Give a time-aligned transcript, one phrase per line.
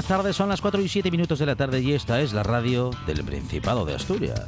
[0.00, 2.42] Buenas tardes, son las 4 y 7 minutos de la tarde y esta es la
[2.42, 4.46] radio del Principado de Asturias.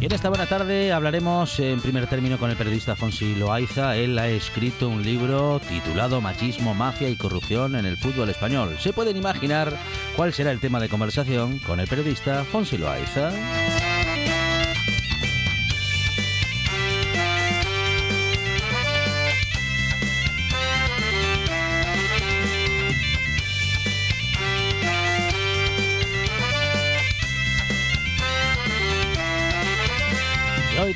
[0.00, 3.96] En esta buena tarde hablaremos en primer término con el periodista Fonsi Loaiza.
[3.96, 8.76] Él ha escrito un libro titulado Machismo, Mafia y Corrupción en el fútbol español.
[8.78, 9.76] Se pueden imaginar
[10.14, 13.32] cuál será el tema de conversación con el periodista Fonsi Loaiza.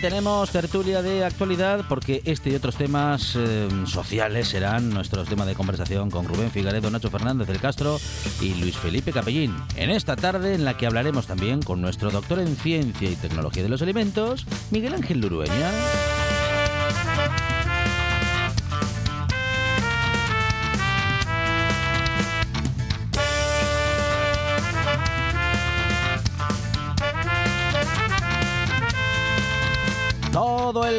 [0.00, 5.54] Tenemos tertulia de actualidad porque este y otros temas eh, sociales serán nuestros temas de
[5.54, 7.98] conversación con Rubén Figaredo, Nacho Fernández del Castro
[8.40, 9.54] y Luis Felipe Capellín.
[9.76, 13.62] En esta tarde en la que hablaremos también con nuestro doctor en Ciencia y Tecnología
[13.62, 15.70] de los Alimentos, Miguel Ángel Lurueña.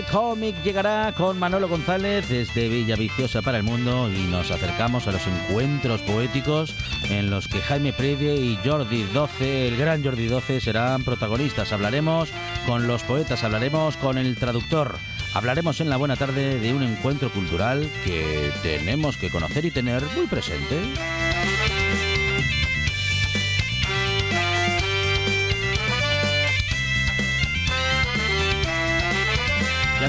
[0.04, 5.26] Cómic llegará con Manolo González desde Villaviciosa para el Mundo y nos acercamos a los
[5.28, 6.76] encuentros poéticos
[7.10, 11.72] en los que Jaime Previe y Jordi 12, el gran Jordi 12, serán protagonistas.
[11.74, 12.30] Hablaremos
[12.66, 14.98] con los poetas, hablaremos con el traductor.
[15.34, 20.04] Hablaremos en la buena tarde de un encuentro cultural que tenemos que conocer y tener
[20.16, 20.78] muy presente.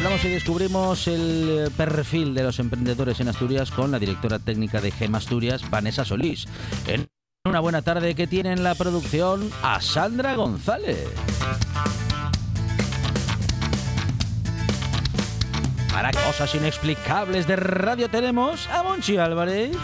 [0.04, 4.80] Hablamos y descubrimos el eh, perfil de los emprendedores en Asturias con la directora técnica
[4.80, 6.48] de GEM Asturias, Vanessa Solís.
[6.88, 7.06] En
[7.44, 11.06] una buena tarde que tiene en la producción a Sandra González.
[15.92, 19.76] Para cosas inexplicables de radio tenemos a Monchi Álvarez.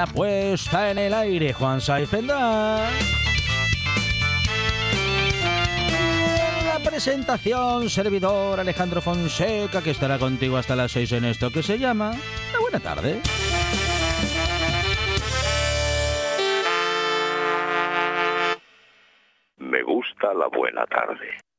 [0.00, 2.10] La puesta en el aire, Juan Saiz.
[2.22, 2.88] La
[6.82, 12.12] presentación, servidor Alejandro Fonseca, que estará contigo hasta las 6 en esto que se llama
[12.50, 13.20] La Buena Tarde.
[19.58, 21.49] Me gusta la buena tarde.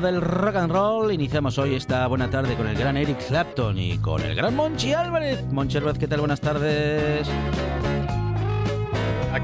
[0.00, 1.12] Del rock and roll.
[1.12, 4.92] Iniciamos hoy esta buena tarde con el gran Eric Clapton y con el gran Monchi
[4.92, 5.44] Álvarez.
[5.50, 6.20] Monchi Álvarez, ¿qué tal?
[6.20, 7.26] Buenas tardes.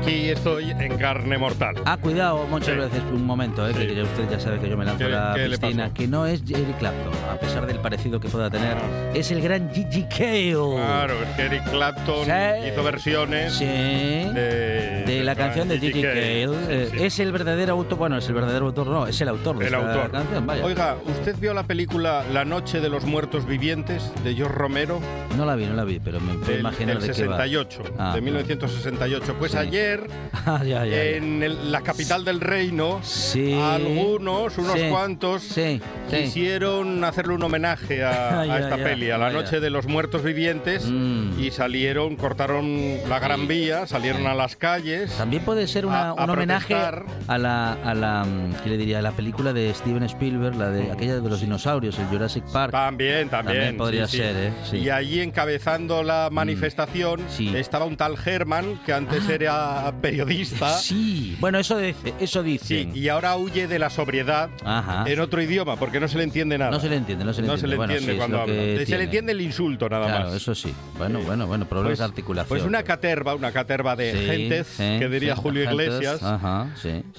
[0.02, 1.76] Aquí estoy en carne mortal.
[1.84, 2.80] Ah, cuidado, muchas Sí.
[2.80, 3.86] veces un momento, eh, Sí.
[3.86, 6.26] que ya usted ya sabe que yo me lanzo a ¿Qué- la piscina, que no
[6.26, 8.76] es Eric Clapton, a pesar del parecido que pueda tener,
[9.14, 10.54] es el gran Gigi Cale.
[10.74, 12.68] Claro, es que Eric Clapton Sí.
[12.72, 16.42] hizo versiones de, de la canción de Gigi Cale.
[16.44, 16.90] Eh.
[16.98, 19.74] Es el verdadero autor, bueno, es el verdadero autor, no, es el autor de El
[19.74, 20.10] esta autor.
[20.10, 20.64] canción, vaya.
[20.64, 25.00] Oiga, ¿usted vio la película La Noche de los Muertos Vivientes de George Romero?
[25.36, 27.36] No la vi, no la vi, pero me puedo Del, imaginar del de qué va.
[27.36, 28.20] 68, Ah, de ah.
[28.20, 29.36] 1968.
[29.38, 29.58] Pues Sí.
[29.92, 30.10] Ayer,
[30.46, 31.02] Ah, ya, ya, ya.
[31.04, 33.52] en el- la capital del reino, Sí.
[33.60, 34.88] algunos, unos Sí.
[34.90, 35.80] cuantos, Sí,
[36.10, 39.30] quisieron hacerle un homenaje a, esta peli, a La.
[39.30, 41.38] Noche de los Muertos Vivientes, Mm.
[41.40, 45.12] y salieron, cortaron la Gran Vía, salieron a las calles.
[45.16, 48.76] También puede ser una- A- a un homenaje a la, a la, mm, ¿qué le
[48.76, 48.98] diría?
[48.98, 52.72] A la película de Steven Spielberg, la de aquella de los dinosaurios, el Jurassic Park.
[52.72, 53.56] También, también.
[53.58, 54.52] También podría ser, ¿eh?
[54.72, 54.76] Mm.
[54.76, 57.20] Y allí encabezando la manifestación
[57.54, 59.32] estaba un tal Herman, que antes Ah.
[59.32, 60.68] era periodista.
[60.78, 65.04] Sí, bueno, eso dice, eso Sí, y ahora huye de la sobriedad Ajá.
[65.08, 66.70] en otro idioma, porque no se le entiende nada.
[66.70, 67.60] No se le entiende, no se le No entiende.
[67.60, 68.54] se le Bueno, entiende sí, cuando habla.
[68.54, 68.98] Se tiene.
[68.98, 70.34] le entiende el insulto nada Claro, más.
[70.34, 70.72] eso sí.
[70.98, 71.26] Bueno, Sí.
[71.26, 72.48] bueno, bueno, problemas Pues- de articulación.
[72.48, 76.68] Pues una caterva, una caterva de Sí, gentes, que diría Julio Iglesias, Ajá,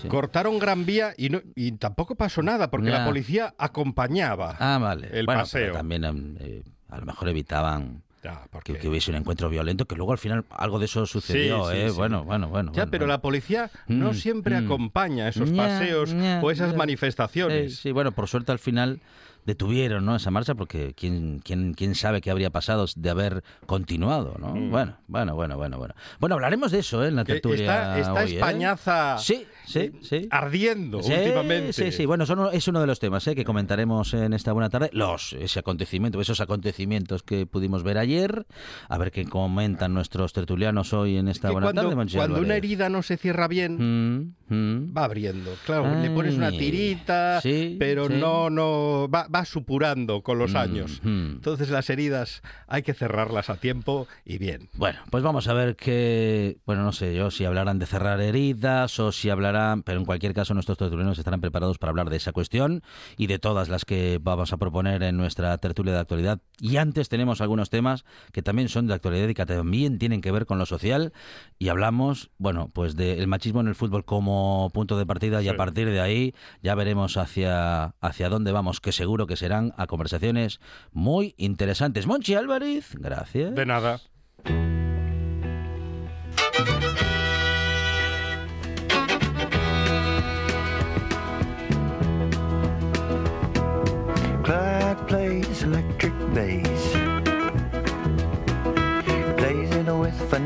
[0.08, 5.10] cortaron Gran Vía y, no- y tampoco pasó nada, porque la policía acompañaba Ah, vale.
[5.12, 5.62] el bueno, paseo.
[5.62, 9.86] pero también em, eh, a lo mejor evitaban Ya, porque- que hubiese un encuentro violento,
[9.86, 11.90] que luego al final algo de eso sucedió, Sí, sí, ¿eh?
[11.90, 11.96] sí.
[11.98, 12.72] Bueno, bueno, bueno.
[12.72, 13.14] Ya, bueno, pero bueno.
[13.14, 14.66] la policía no Mm, siempre mm.
[14.66, 17.76] acompaña esos paseos o esas manifestaciones.
[17.76, 19.02] Sí, sí, bueno, por suerte al final
[19.46, 20.16] detuvieron ¿no?
[20.16, 24.56] esa marcha porque quién, quién, quién sabe qué habría pasado de haber continuado, ¿no?
[24.56, 24.72] Mm.
[24.72, 25.94] Bueno, bueno, bueno, bueno, bueno.
[26.20, 27.10] Bueno, hablaremos de eso ¿eh?
[27.10, 28.36] en la tertulia Está, hoy, ¿eh?
[28.36, 30.28] Españaza Sí, sí, eh, sí.
[30.32, 31.74] ardiendo Sí, últimamente.
[31.74, 33.36] Sí, sí, bueno, son- es uno de los temas ¿eh?
[33.36, 34.90] que comentaremos en esta buena tarde.
[34.94, 38.46] Los, ese acontecimiento, esos acontecimientos que pudimos ver ayer.
[38.90, 42.36] A ver qué comentan nuestros tertulianos hoy en esta Que buena cuando, tarde, Monchi cuando
[42.36, 42.58] una Álvarez.
[42.64, 44.94] herida no se cierra bien, Mm, mm.
[44.98, 45.52] va abriendo.
[45.66, 48.14] Claro, le pones una Ay, tirita, sí, pero sí.
[48.20, 51.02] no, no, va, va supurando con los Mm, años.
[51.04, 51.32] mm.
[51.34, 54.70] Entonces las heridas hay que cerrarlas a tiempo y bien.
[54.76, 59.00] Bueno, pues vamos a ver que, bueno, no sé yo si hablarán de cerrar heridas
[59.00, 59.53] o si hablarán,
[59.86, 62.84] pero en cualquier caso nuestros tertulianos estarán preparados para hablar de esa cuestión
[63.18, 66.40] y de todas las que vamos a proponer en nuestra tertulia de actualidad.
[66.60, 70.32] Y antes tenemos algunos temas que también son de actualidad y que también tienen que
[70.32, 71.14] ver con lo social
[71.60, 75.52] y hablamos, bueno, pues del machismo en el fútbol como punto de partida y a
[75.52, 75.58] Sí.
[75.58, 80.60] partir de ahí ya veremos hacia, hacia dónde vamos, que seguro que serán a conversaciones
[80.92, 82.08] muy interesantes.
[82.08, 83.54] Monchi Álvarez, gracias.
[83.54, 84.00] De nada.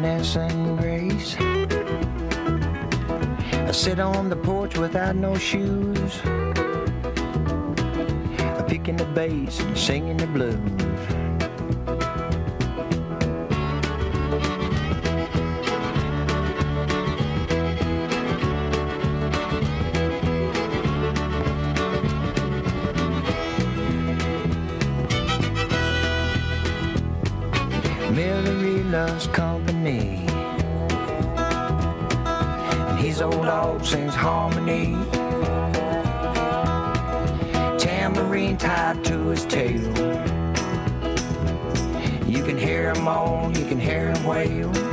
[0.06, 1.36] And grace.
[3.68, 6.22] I sit on the porch without no shoes.
[8.68, 10.58] Picking the bass and singing the blues.
[28.12, 28.57] Millery
[28.92, 30.26] loves company.
[32.88, 34.96] And his old dog sings harmony.
[37.78, 39.82] Tambourine tied to his tail.
[42.26, 44.87] You can hear him moan, you can hear him wail.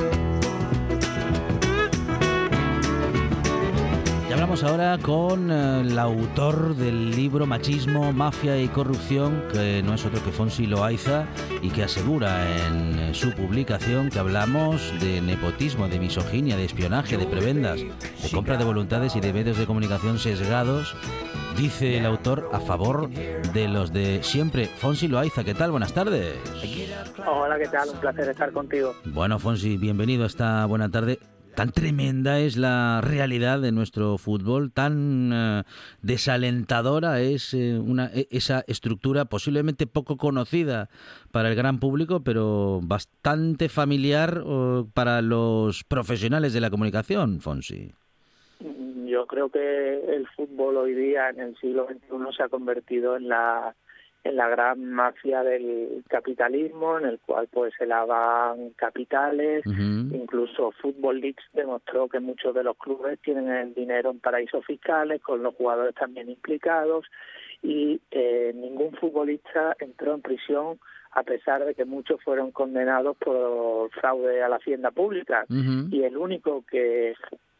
[4.44, 10.04] Hablamos ahora con eh, el autor del libro Machismo, Mafia y Corrupción, que no es
[10.04, 11.24] otro que Fonsi Loaiza,
[11.62, 17.16] y que asegura en eh, su publicación que hablamos de nepotismo, de misoginia, de espionaje,
[17.16, 20.94] de prebendas, de compra de voluntades y de medios de comunicación sesgados.
[21.56, 24.66] Dice el autor a favor de los de siempre.
[24.66, 25.70] Fonsi Loaiza, ¿qué tal?
[25.70, 26.34] Buenas tardes.
[27.26, 27.88] Hola, ¿qué tal?
[27.88, 28.94] Un placer estar contigo.
[29.06, 31.18] Bueno, Fonsi, bienvenido a esta buena tarde.
[31.54, 35.62] Tan tremenda es la realidad de nuestro fútbol, tan eh,
[36.02, 40.88] desalentadora es eh, una, e- esa estructura posiblemente poco conocida
[41.30, 47.92] para el gran público, pero bastante familiar oh, para los profesionales de la comunicación, Fonsi.
[49.06, 53.28] Yo creo que el fútbol hoy día, en el siglo XXI, se ha convertido en
[53.28, 53.76] la
[54.24, 59.64] en la gran mafia del capitalismo, en el cual pues se lavan capitales.
[59.66, 65.20] Incluso Football Leaks demostró que muchos de los clubes tienen el dinero en paraísos fiscales,
[65.20, 67.04] con los jugadores también implicados,
[67.62, 70.78] y eh, ningún futbolista entró en prisión
[71.12, 75.46] a pesar de que muchos fueron condenados por fraude a la hacienda pública.
[75.48, 77.14] Y el único que,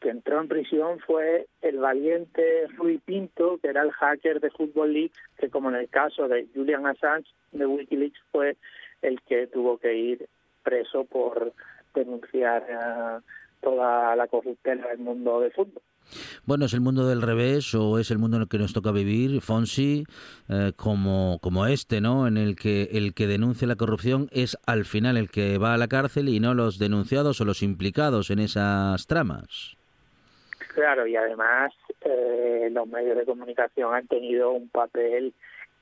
[0.05, 4.93] que entró en prisión fue el valiente Rui Pinto, que era el hacker de Football
[4.93, 8.59] League, que como en el caso de Julian Assange de Wikileaks fue
[9.01, 10.29] el que tuvo que ir
[10.63, 11.55] preso por
[11.95, 13.25] denunciar eh,
[13.63, 15.83] toda la corruptela del mundo del fútbol.
[16.45, 18.93] Bueno, ¿es el mundo del revés o es el mundo en el que nos toca
[18.93, 20.05] vivir, Fonsi,
[20.51, 22.27] eh, como, como este, ¿no?
[22.27, 25.79] En el que el que denuncia la corrupción es al final el que va a
[25.79, 29.79] la cárcel y no los denunciados o los implicados en esas tramas.
[30.75, 35.33] Claro, y además eh, los medios de comunicación han tenido un papel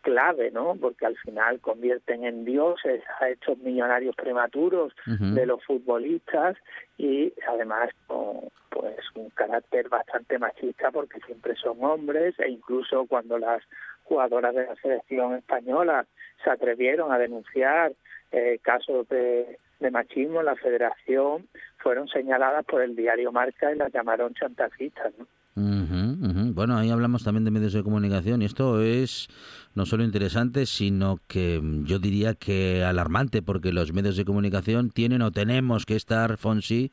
[0.02, 0.76] clave, ¿no?
[0.78, 6.56] Porque al final convierten en dioses a estos millonarios prematuros de los futbolistas
[6.98, 13.38] y además con pues un carácter bastante machista porque siempre son hombres e incluso cuando
[13.38, 13.62] las
[14.02, 16.04] jugadoras de la selección española
[16.42, 17.92] se atrevieron a denunciar
[18.32, 21.48] eh, casos de, de machismo en la federación
[21.78, 25.26] fueron señaladas por el diario Marca y las llamaron chantajistas, ¿no?
[25.54, 26.54] Ujú.
[26.54, 29.28] Bueno, ahí hablamos también de medios de comunicación y esto es
[29.74, 35.20] no solo interesante, sino que yo diría que alarmante, porque los medios de comunicación tienen
[35.20, 36.90] o tenemos que estar, Fonsi,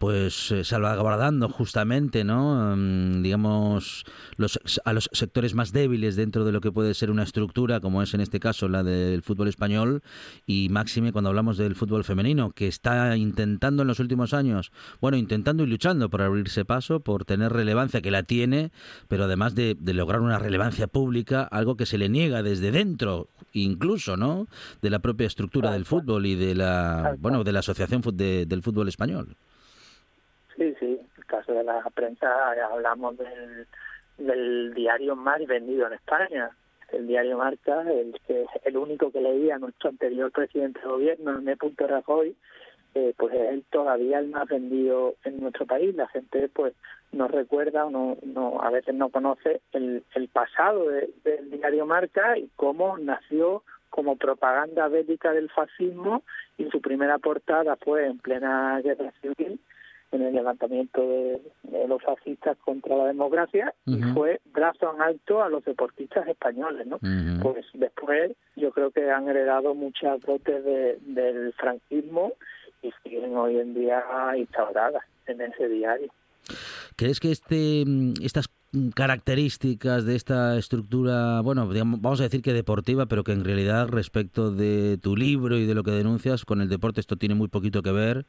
[0.00, 2.74] pues eh, salvaguardando justamente, ¿no?
[2.74, 4.04] Mm, digamos,
[4.38, 8.02] los, a los sectores más débiles dentro de lo que puede ser una estructura, como
[8.02, 10.00] es en este caso la del fútbol español,
[10.46, 15.18] y máxime cuando hablamos del fútbol femenino, que está intentando en los últimos años, bueno,
[15.18, 18.72] intentando y luchando por abrirse paso, por tener relevancia, que la tiene,
[19.06, 23.28] pero además de, de lograr una relevancia pública, algo que se le niega desde dentro,
[23.52, 24.46] incluso, ¿no?
[24.80, 28.62] De la propia estructura del fútbol y de la, bueno, de la asociación de- del
[28.62, 29.36] fútbol español.
[30.60, 33.66] Sí, sí, en el caso de la prensa ya hablamos del,
[34.18, 36.50] del diario más vendido en España.
[36.92, 38.14] El diario Marca, el
[38.64, 41.56] el único que leía nuestro anterior presidente de gobierno, M.
[41.78, 42.36] Rajoy,
[42.94, 45.94] eh, pues es el todavía el más vendido en nuestro país.
[45.94, 46.74] La gente pues
[47.12, 52.36] no recuerda o no, no a veces no conoce el, pasado de- del diario Marca
[52.36, 56.22] y cómo nació como propaganda bélica del fascismo
[56.58, 59.58] y su primera portada fue en plena guerra civil
[60.12, 65.42] en el levantamiento de, de los fascistas contra la democracia y fue brazo en alto
[65.42, 66.98] a los deportistas españoles, ¿no?
[67.42, 72.32] Pues después yo creo que han heredado muchas dotes de- del franquismo
[72.82, 74.02] y siguen hoy en día
[74.36, 76.10] instauradas en ese diario.
[76.96, 78.48] ¿Crees que este, mm, estas
[78.94, 83.88] características de esta estructura, bueno, digamos, vamos a decir que deportiva, pero que en realidad
[83.88, 87.48] respecto de tu libro y de lo que denuncias con el deporte esto tiene muy
[87.48, 88.26] poquito que ver,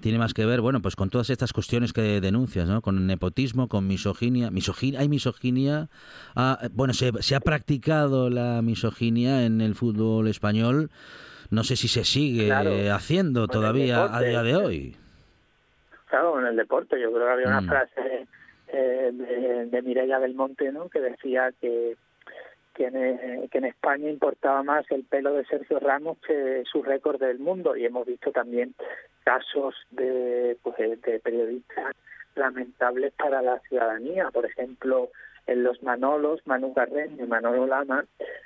[0.00, 2.82] tiene más que ver, bueno, pues con todas estas cuestiones que denuncias, ¿no?
[2.82, 5.88] Con el nepotismo, con misoginia, misoginia, hay misoginia,
[6.36, 10.90] ah, bueno, se, se ha practicado la misoginia en el fútbol español,
[11.50, 14.96] no sé si se sigue Claro, haciendo todavía a día de hoy.
[16.10, 17.66] Claro, en el deporte yo creo que había una Mm.
[17.68, 18.26] frase
[18.72, 20.88] eh, de, de Mireia del Monte, ¿no?
[20.88, 21.96] Que decía que
[22.74, 26.80] que en, eh, que en España importaba más el pelo de Sergio Ramos que su
[26.84, 28.72] récord del mundo y hemos visto también
[29.24, 31.96] casos de, pues, de periodistas
[32.36, 34.30] lamentables para la ciudadanía.
[34.30, 35.10] Por ejemplo,
[35.48, 38.04] en los Manolos, Manu Carreño y Manolo Lama,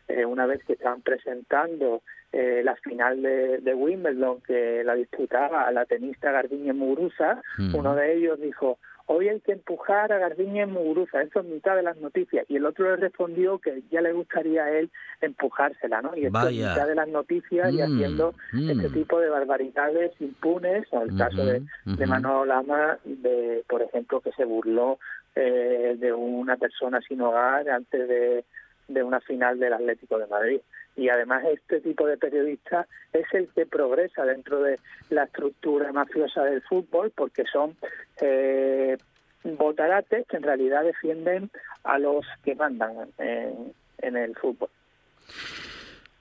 [0.08, 2.00] eh, una vez que estaban presentando
[2.32, 7.74] eh, la final de, de Wimbledon que la disputaba la tenista Garbiñe Muguruza, Mm.
[7.74, 8.78] uno de ellos dijo,
[9.12, 12.66] hoy hay que empujar a Garbiñe Muguruza, eso es mitad de las noticias, y el
[12.66, 14.90] otro le respondió que ya le gustaría a él
[15.20, 16.16] empujársela, ¿no?
[16.16, 16.70] Y esto es Vaya.
[16.70, 18.70] mitad de las noticias y Mm, haciendo mm.
[18.70, 22.06] este tipo de barbaridades impunes, o el caso de, de.
[22.06, 24.98] Manolo Lama, de, por ejemplo, que se burló
[25.34, 28.44] eh, de una persona sin hogar antes de,
[28.88, 30.60] de una final del Atlético de Madrid.
[30.96, 34.78] Y además este tipo de periodista es el que progresa dentro de
[35.10, 37.76] la estructura mafiosa del fútbol porque son
[38.20, 38.98] eh,
[39.44, 41.50] botarates que en realidad defienden
[41.84, 44.68] a los que mandan en, en el fútbol.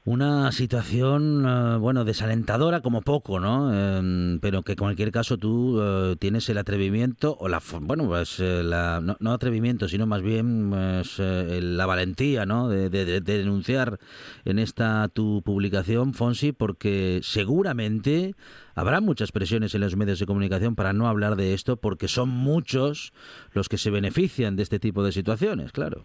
[0.04, 3.72] Una situación, eh, bueno, desalentadora como poco, ¿no?
[3.72, 8.40] Em, pero que en cualquier caso tú eh, tienes el atrevimiento, o la, bueno, pues
[8.40, 12.68] eh, la, no, no atrevimiento, sino más bien pues, eh, la valentía, ¿no?
[12.68, 14.00] De, de- de- de denunciar
[14.44, 18.34] en esta tu publicación, Fonsi, porque seguramente
[18.74, 22.28] habrá muchas presiones en los medios de comunicación para no hablar de esto, porque son
[22.30, 23.14] muchos
[23.54, 26.02] los que se benefician de este tipo de situaciones, claro.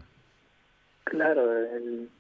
[1.05, 1.41] Claro,
[1.75, 2.11] el,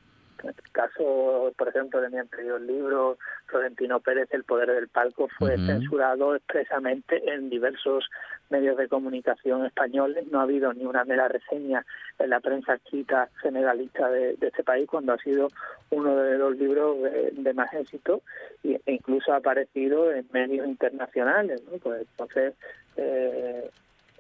[0.45, 5.57] el caso, por ejemplo, de mi anterior libro, Florentino Pérez, El poder del palco, fue
[5.57, 8.09] censurado expresamente en diversos
[8.51, 10.27] medios de comunicación españoles.
[10.31, 11.85] No ha habido ni una mera reseña
[12.19, 15.49] en la prensa escrita generalista de, de este país, cuando ha sido
[15.91, 18.23] uno de los libros de, de más éxito
[18.63, 21.63] y, e incluso ha aparecido en medios internacionales.
[21.71, 21.79] ¿no?
[21.79, 22.55] Pues entonces,
[22.97, 23.71] eh,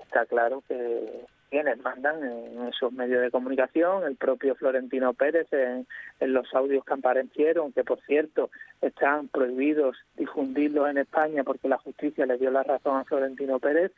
[0.03, 5.87] está claro que quienes mandan en esos medios de comunicación, el propio Florentino Pérez en,
[6.21, 8.51] en los audios que aparecieron, que por cierto
[8.83, 13.93] están prohibidos difundirlos en España porque la justicia le dio la razón a Florentino Pérez,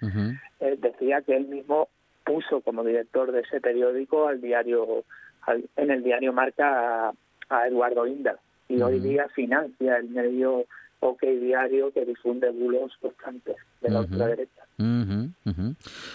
[0.60, 1.88] eh, decía que él mismo
[2.24, 5.04] puso como director de ese periódico al diario,
[5.42, 7.12] al- en el diario Marca a,
[7.48, 8.38] a Eduardo Inda
[8.68, 10.66] y hoy día financia el medio
[11.00, 14.12] OK Diario que difunde bulos constantes de la Ujú.
[14.12, 14.62] ultraderecha.
[14.80, 15.74] Ujú, ujú.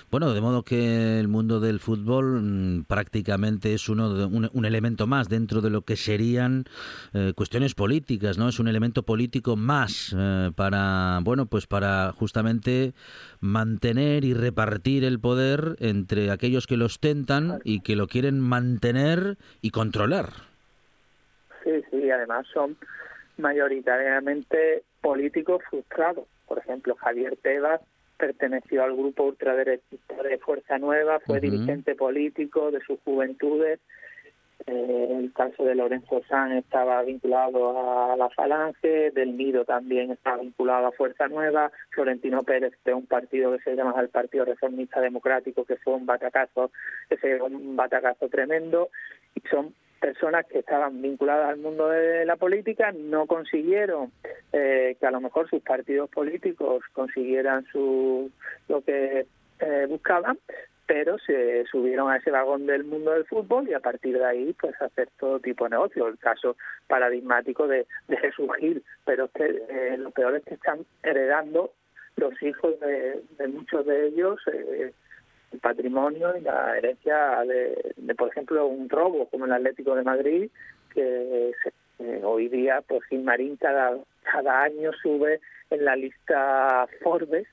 [0.09, 4.65] Bueno, de modo que el mundo del fútbol mm, prácticamente es uno de- un, un
[4.65, 6.63] elemento más dentro de lo que serían
[7.13, 8.47] eh, cuestiones políticas, ¿no?
[8.47, 12.93] Es un elemento político más eh, para, bueno, pues para justamente
[13.41, 19.37] mantener y repartir el poder entre aquellos que lo ostentan y que lo quieren mantener
[19.61, 20.29] y controlar.
[21.65, 22.77] Sí, sí, además son
[23.37, 26.25] mayoritariamente políticos frustrados.
[26.47, 27.81] Por ejemplo, Javier Tebas
[28.23, 33.81] perteneció al grupo ultraderechista de Fuerza Nueva, fue dirigente político de sus juventudes.
[34.65, 40.37] Eh, el caso de Lorenzo Sanz estaba vinculado a la Falange, Del Nido también estaba
[40.37, 45.01] vinculado a Fuerza Nueva, Florentino Pérez de un partido que se llama el Partido Reformista
[45.01, 46.71] Democrático, que fue un batacazo,
[47.09, 48.87] que fue un batacazo tremendo,
[49.35, 54.11] y son personas que estaban vinculadas al mundo de la política no consiguieron
[54.51, 58.29] eh, que a lo mejor sus partidos políticos consiguieran su
[58.67, 59.25] lo que
[59.59, 60.37] eh, buscaban
[60.85, 64.53] pero se subieron a ese vagón del mundo del fútbol y a partir de ahí
[64.59, 66.09] pues hacer todo tipo de negocio.
[66.09, 66.57] El caso
[66.87, 71.71] paradigmático de, de Jesús Gil pero es que eh, lo peor es que están heredando
[72.17, 74.91] los hijos de, de muchos de ellos eh,
[75.53, 80.03] el patrimonio y la herencia de, de, por ejemplo, un robo como el Atlético de
[80.03, 80.49] Madrid,
[80.93, 87.47] que se- eh, hoy día, pues Gilmarín cada, cada año sube en la lista Forbes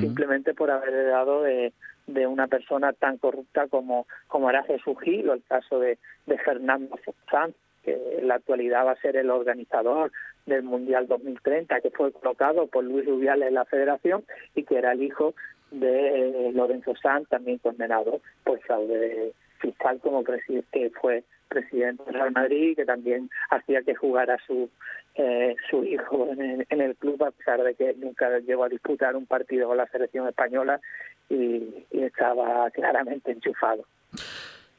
[0.00, 1.72] simplemente por haber heredado de,
[2.06, 6.38] de una persona tan corrupta como, como era Jesús Gil o el caso de, de
[6.38, 6.96] Fernando
[7.30, 10.12] Sanz, que en la actualidad va a ser el organizador
[10.46, 14.22] del Mundial 2030, que fue colocado por Luis Rubiales en la federación
[14.54, 15.34] y que era el hijo
[15.72, 22.32] de eh, Lorenzo Sanz, también condenado por fraude fiscal como que fue presidente del Real
[22.32, 24.68] Madrid, que también hacía que jugara su
[25.14, 29.26] eh, su hijo en el, club, a pesar de que nunca llegó a disputar un
[29.26, 30.80] partido con la selección española
[31.28, 33.84] y, estaba claramente enchufado.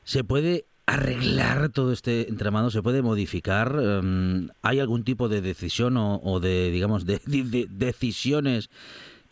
[0.04, 2.72] ¿Se puede arreglar todo este entramado?
[2.72, 3.76] ¿Se puede modificar?
[3.80, 7.20] Em, ¿Hay algún tipo de decisión o, o de, digamos, de
[7.70, 8.70] decisiones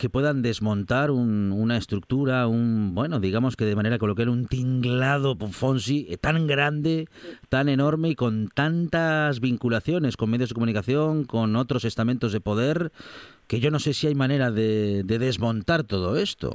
[0.02, 5.36] que puedan desmontar un- una estructura, un, bueno, digamos que de manera coloquial, un tinglado
[5.36, 7.06] Fonsi eh, tan grande,
[7.48, 12.90] tan enorme y con tantas vinculaciones con medios de comunicación, con otros estamentos de poder,
[13.46, 16.50] que yo no sé si hay manera de, de desmontar todo esto.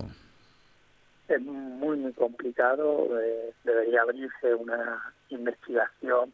[1.29, 6.33] es muy muy complicado eh, debería abrirse una investigación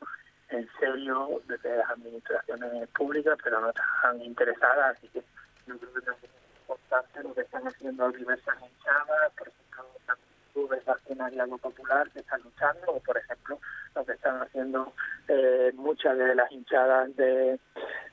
[0.50, 5.22] en serio desde las administraciones públicas pero no están interesadas así que
[5.68, 9.64] yo creo que importante lo que están haciendo diversas hinchadas por ejemplo
[10.54, 13.60] clubes accionariado popular que están luchando o por ejemplo
[13.96, 14.94] lo que están haciendo
[15.28, 17.60] eh, muchas de las hinchadas de,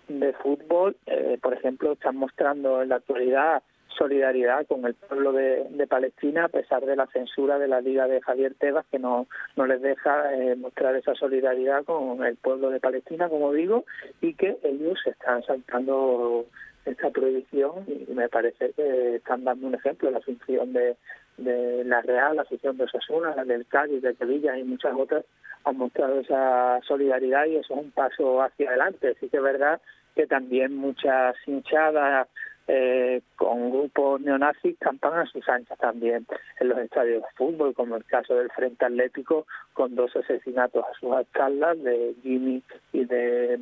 [0.08, 0.96] de fútbol.
[1.06, 3.62] Eh, por ejemplo están mostrando en la actualidad
[3.98, 8.06] solidaridad con el pueblo de, de Palestina a pesar de la censura de la Liga
[8.06, 12.70] de Javier Tebas que no, no les deja eh, mostrar esa solidaridad con el pueblo
[12.70, 13.84] de Palestina, como digo,
[14.22, 16.46] y que ellos están saltando
[16.90, 20.96] esta prohibición y me parece que están dando un ejemplo, la asunción de,
[21.38, 25.24] la Real, la asunción de Osasuna, la del Cádiz, de Sevilla y muchas otras
[25.64, 29.16] han mostrado esa solidaridad y eso es un paso hacia adelante.
[29.20, 29.80] Sí que es verdad
[30.14, 32.28] que también muchas hinchadas
[32.72, 36.24] eh, con grupos neonazis campan a sus anchas también
[36.60, 40.94] en los estadios de fútbol, como el caso del Frente Atlético, con dos asesinatos a
[41.00, 43.60] sus espaldas de Jimmy y de,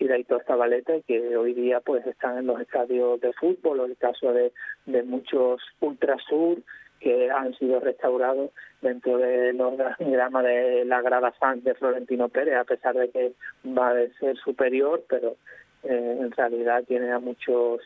[0.00, 3.84] y de Aitor Zabaleta, que hoy día pues están en los estadios de fútbol, o
[3.84, 4.52] el caso de,
[4.86, 6.58] de muchos ultrasur
[6.98, 8.50] que han sido restaurados
[8.82, 13.34] dentro del organigrama de la grada fan de Florentino Pérez, a pesar de que
[13.66, 15.36] va a ser superior, pero
[15.84, 17.82] eh, en realidad tiene a muchos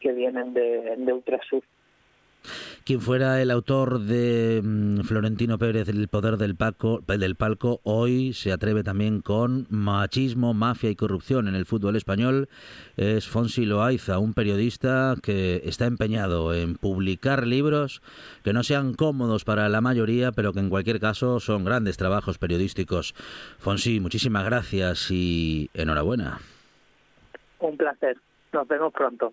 [0.00, 1.62] que vienen de, de Ultrasur.
[2.84, 8.32] Quien fuera el autor de mm, Florentino Pérez, El poder del palco, del palco, hoy
[8.32, 12.48] se atreve también con machismo, mafia y corrupción en el fútbol español.
[12.96, 18.02] Es Fonsi Loaiza, un periodista que está empeñado en publicar libros
[18.42, 22.38] que no sean cómodos para la mayoría, pero que en cualquier caso son grandes trabajos
[22.38, 23.14] periodísticos.
[23.58, 26.40] Fonsi, muchísimas gracias y enhorabuena.
[27.60, 28.16] Un placer.
[28.52, 29.32] Nos vemos pronto.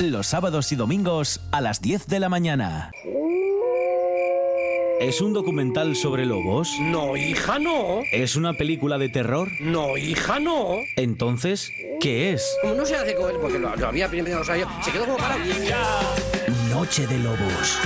[0.00, 2.90] Los sábados y domingos a las 10 de la mañana.
[4.98, 6.74] ¿Es un documental sobre lobos?
[6.80, 8.00] No, hija, no.
[8.10, 9.48] ¿Es una película de terror?
[9.60, 10.76] No, hija, no.
[10.96, 12.56] Entonces, ¿qué es?
[12.62, 14.90] Como no se hace con él, porque lo, lo había primero, o sea, yo, se
[14.90, 15.36] quedó como para...
[16.70, 17.78] Noche de Lobos.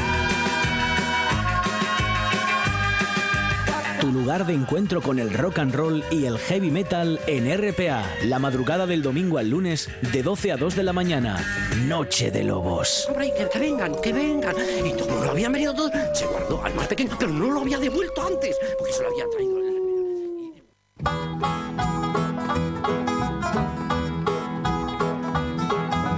[4.05, 8.05] Tu lugar de encuentro con el rock and roll y el heavy metal en RPA.
[8.25, 11.43] La madrugada del domingo al lunes de 12 a 2 de la mañana.
[11.87, 13.07] Noche de Lobos.
[13.09, 14.55] Hombre, que, que vengan, que vengan.
[14.85, 17.79] Y como lo habían venido todos, se guardó al más pequeño, pero no lo había
[17.79, 19.55] devuelto antes, porque se lo habían traído.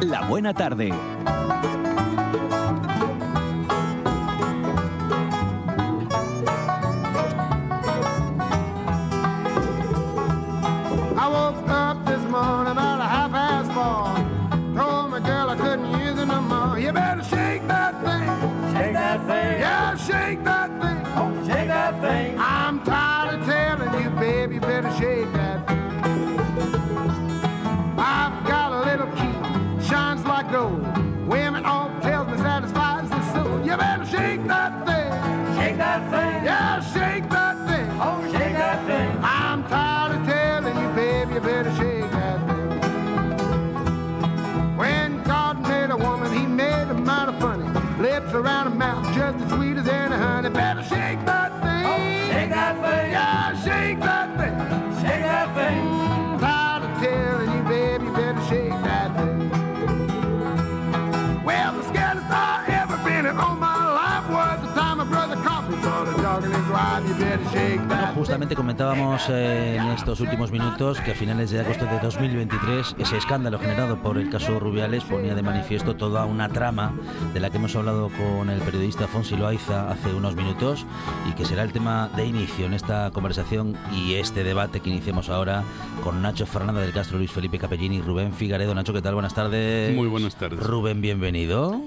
[0.01, 0.93] La buena tarde.
[20.27, 21.13] Shake that thing.
[21.15, 22.37] Oh, shake that thing.
[22.39, 26.41] I'm tired of telling you, baby, you better shake that thing.
[27.99, 31.06] I've got a little key, shines like gold.
[68.27, 73.17] Justamente comentábamos eh, en estos últimos minutos que a finales de agosto de 2023 ese
[73.19, 76.93] escándalo generado por el caso Rubiales ponía de manifiesto toda una trama
[77.33, 80.85] de la que hemos hablado con el periodista Fonsi Loaiza hace unos minutos
[81.31, 85.29] y que será el tema de inicio en esta conversación y este debate que iniciamos
[85.29, 85.63] ahora
[86.03, 88.75] con Nacho Fernanda del Castro, Luis Felipe Capellini y Rubén Figaredo.
[88.75, 89.15] Nacho, ¿qué tal?
[89.15, 89.95] Buenas tardes.
[89.95, 90.59] Muy buenas tardes.
[90.59, 91.81] Rubén, bienvenido.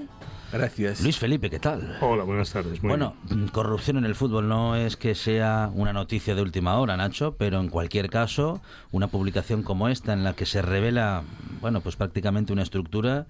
[0.52, 1.00] Gracias.
[1.02, 1.96] Luis Felipe, ¿qué tal?
[2.00, 2.82] Hola, buenas tardes.
[2.82, 6.76] Muy Bueno, mm, corrupción en el fútbol no es que sea una noticia de última
[6.78, 8.60] hora, Nacho, pero en cualquier caso,
[8.90, 11.22] una publicación como esta en la que se revela,
[11.60, 13.26] bueno, pues prácticamente una estructura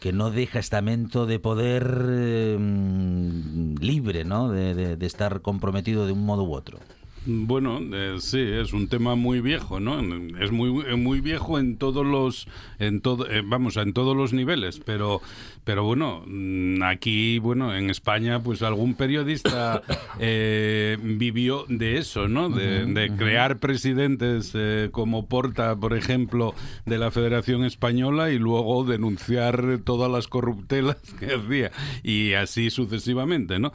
[0.00, 4.50] que no deja estamento de poder eh, mm, libre, ¿no?
[4.50, 6.78] De, de- de estar comprometido de un modo u otro.
[7.26, 10.00] Bueno, eh, sí, es un tema muy viejo, ¿no?
[10.38, 12.46] Es muy eh, muy viejo en todos los
[12.78, 15.22] en todo eh, vamos, en todos los niveles, pero
[15.64, 19.82] pero bueno, mm, aquí, bueno, en España pues algún periodista
[20.20, 22.50] eh, vivió de eso, ¿no?
[22.50, 28.84] De, de crear presidentes eh, como Porta, por ejemplo, de la Federación Española y luego
[28.84, 33.72] denunciar todas las corruptelas que hacía y así sucesivamente, ¿no?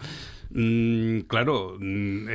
[0.51, 2.27] Mm, claro, mm,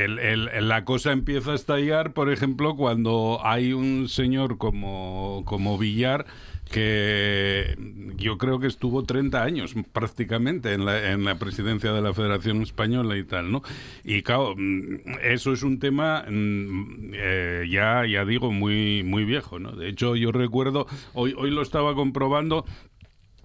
[0.61, 6.27] la cosa empieza a estallar, por ejemplo, cuando hay un señor como, como Villar
[6.71, 7.77] que
[8.17, 12.63] yo creo que estuvo 30 años prácticamente en la, en la presidencia de la Federación
[12.63, 13.63] Española y tal, ¿no?
[14.03, 19.73] Y claro, mm, eso es un tema eh, ya, ya digo, muy, muy viejo, ¿no?
[19.73, 22.65] De hecho, yo recuerdo, hoy, hoy lo estaba comprobando,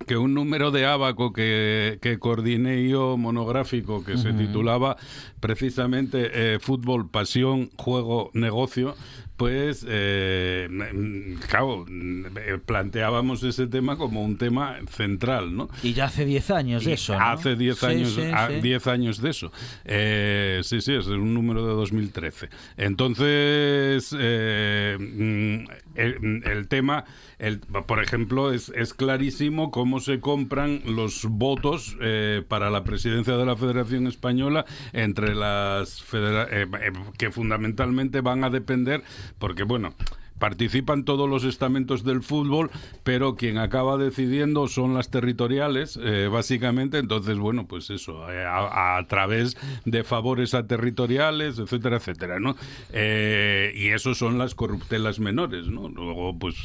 [0.08, 4.98] que un número de Abaco que, que coordiné yo monográfico que se titulaba
[5.40, 8.96] precisamente eh, Fútbol, Pasión, Juego, Negocio,
[9.38, 15.70] pues, eh, mm, claro, eh, planteábamos ese tema como un tema central, ¿no?
[15.82, 17.24] Y ya hace 10 años de eso, ¿no?
[17.26, 18.60] Hace 10 Sí, años, sí, ah, sí.
[18.60, 19.54] 10 años de eso.
[19.86, 22.50] Eh, sí, sí, es un número de 2013.
[22.76, 27.06] Entonces, eh, mm, el, tema,
[27.38, 33.46] el, por ejemplo, es, clarísimo cómo se compran los votos eh, para la presidencia de
[33.46, 39.04] la Federación Española entre las eh, eh, que fundamentalmente van a depender,
[39.38, 39.94] porque bueno,
[40.40, 42.72] participan todos los estamentos del fútbol,
[43.04, 46.98] pero quien acaba decidiendo son las territoriales, eh, básicamente.
[46.98, 52.56] Entonces, bueno, pues eso, eh, a, través de favores a territoriales, etcétera, etcétera, ¿no?
[52.92, 55.90] Eh, y eso son las corruptelas menores, ¿no?
[55.90, 56.56] Luego, pues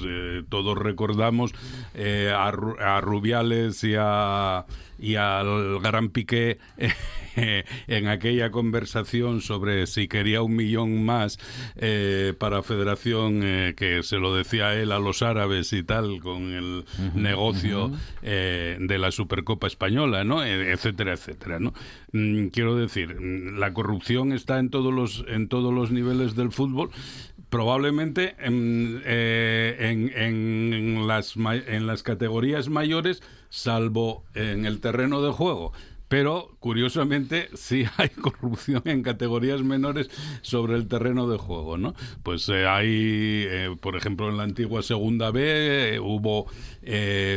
[0.48, 1.52] todos recordamos
[1.94, 4.64] a Rubiales y a
[4.98, 6.58] y al gran Piqué
[7.36, 11.38] eh, en aquella conversación sobre si quería un millón más
[11.76, 16.52] eh, para Federación, eh, que se lo decía él a los árabes y tal, con
[16.52, 17.90] el negocio
[18.22, 20.44] eh, de la Supercopa Española, ¿no?
[20.44, 21.74] Eh, etcétera, etcétera, ¿no?
[22.12, 26.52] Mm, quiero decir, mm, la corrupción está en todos los, en todos los niveles del
[26.52, 26.90] fútbol
[27.50, 33.22] probablemente en, eh, en- en las, ma- en las categorías mayores,
[33.54, 35.72] salvo en el terreno de juego.
[36.08, 40.10] Pero, curiosamente, sí hay corrupción en categorías menores
[40.42, 41.94] sobre el terreno de juego, ¿no?
[42.22, 42.88] Pues eh, hay,
[43.48, 46.46] eh, por ejemplo, en la antigua Segunda B eh, hubo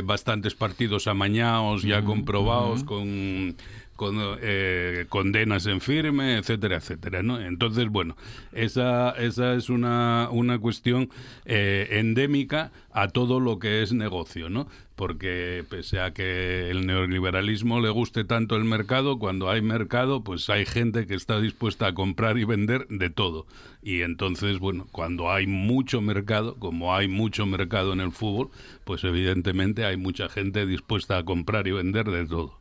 [0.04, 3.56] bastantes partidos amañados ya comprobados con
[3.98, 7.42] con eh, condenas en firme, etcétera, etcétera, ¿no?
[7.42, 8.16] Entonces, bueno,
[8.54, 11.10] esa, esa es una, una cuestión
[11.46, 14.68] eh, endémica a todo lo que es negocio, ¿no?
[14.98, 20.50] Porque pese a que el neoliberalismo le guste tanto el mercado, cuando hay mercado, pues
[20.50, 23.46] hay gente que está dispuesta a comprar y vender de todo.
[23.84, 28.50] Y entonces, bueno, cuando hay mucho mercado, como hay mucho mercado en el fútbol,
[28.86, 32.57] pues evidentemente hay mucha gente dispuesta a comprar y vender de todo.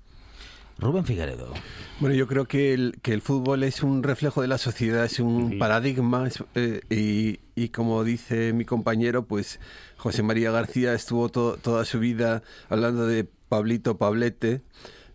[0.78, 1.52] Rubén Figueredo.
[2.00, 5.18] Bueno, yo creo que el, que el fútbol es un reflejo de la sociedad, es
[5.20, 9.58] un paradigma es, eh, y, y como dice mi compañero, pues
[9.96, 14.60] José María García estuvo to- toda su vida hablando de Pablito Pablete,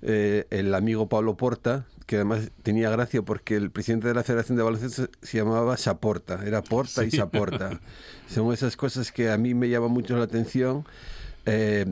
[0.02, 4.58] eh, el amigo Pablo Porta, que además tenía gracia porque el presidente de la Federación
[4.58, 7.18] de Baloncesto se llamaba Saporta, era Porta y Sí.
[7.18, 7.80] Saporta.
[8.28, 10.86] Son esas cosas que a mí me llaman mucho la atención.
[11.46, 11.86] Eh,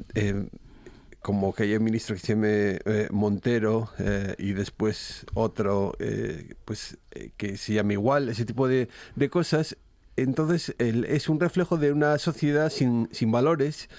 [1.21, 6.53] como que hay un ministro que se llame eh, Montero eh, y después otro eh,
[6.65, 9.77] pues eh, que se llama igual, ese tipo de, de cosas.
[10.15, 13.89] Entonces el- es un reflejo de una sociedad sin, sin valores.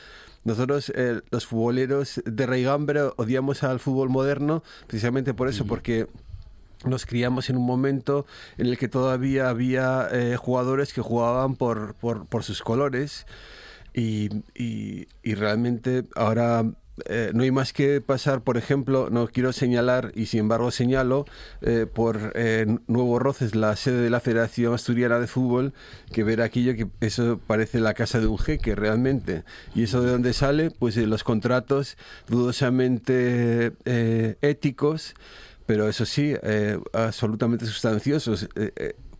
[0.44, 6.06] Nosotros, eh, los futboleros de Raigambre, odiamos al fútbol moderno precisamente por eso, porque
[6.87, 8.24] nos criamos en un momento
[8.56, 13.26] en el que todavía había eh, jugadores que jugaban por, por, por sus colores
[13.92, 16.64] y, y- y realmente ahora
[17.07, 21.25] eh, no hay más que pasar, por ejemplo, no quiero señalar y sin embargo señalo
[21.63, 25.73] eh, por eh, Nuevo Roces, la sede de la Federación Asturiana de Fútbol,
[26.13, 29.45] que ver aquello que eso parece la casa de un jeque realmente.
[29.75, 30.71] ¿Y eso de dónde sale?
[30.71, 31.97] Pues de los contratos
[32.29, 33.73] dudosamente
[34.41, 35.15] éticos
[35.67, 36.35] pero eso sí,
[36.93, 38.49] absolutamente sustanciosos.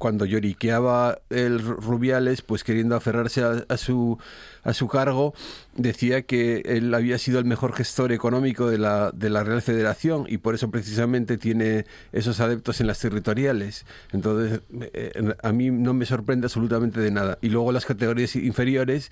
[0.01, 4.19] Cuando lloriqueaba el Rubiales, pues queriendo aferrarse a su,
[4.63, 5.35] a su cargo,
[5.77, 10.27] decía que él había sido el mejor gestor económico de la, de la Real Federación
[10.29, 13.87] y por eso precisamente tiene esos adeptos en las territoriales.
[14.13, 14.61] Entonces,
[14.93, 17.39] eh, a mí no me sorprende absolutamente de nada.
[17.41, 19.11] Y luego las categorías inferiores,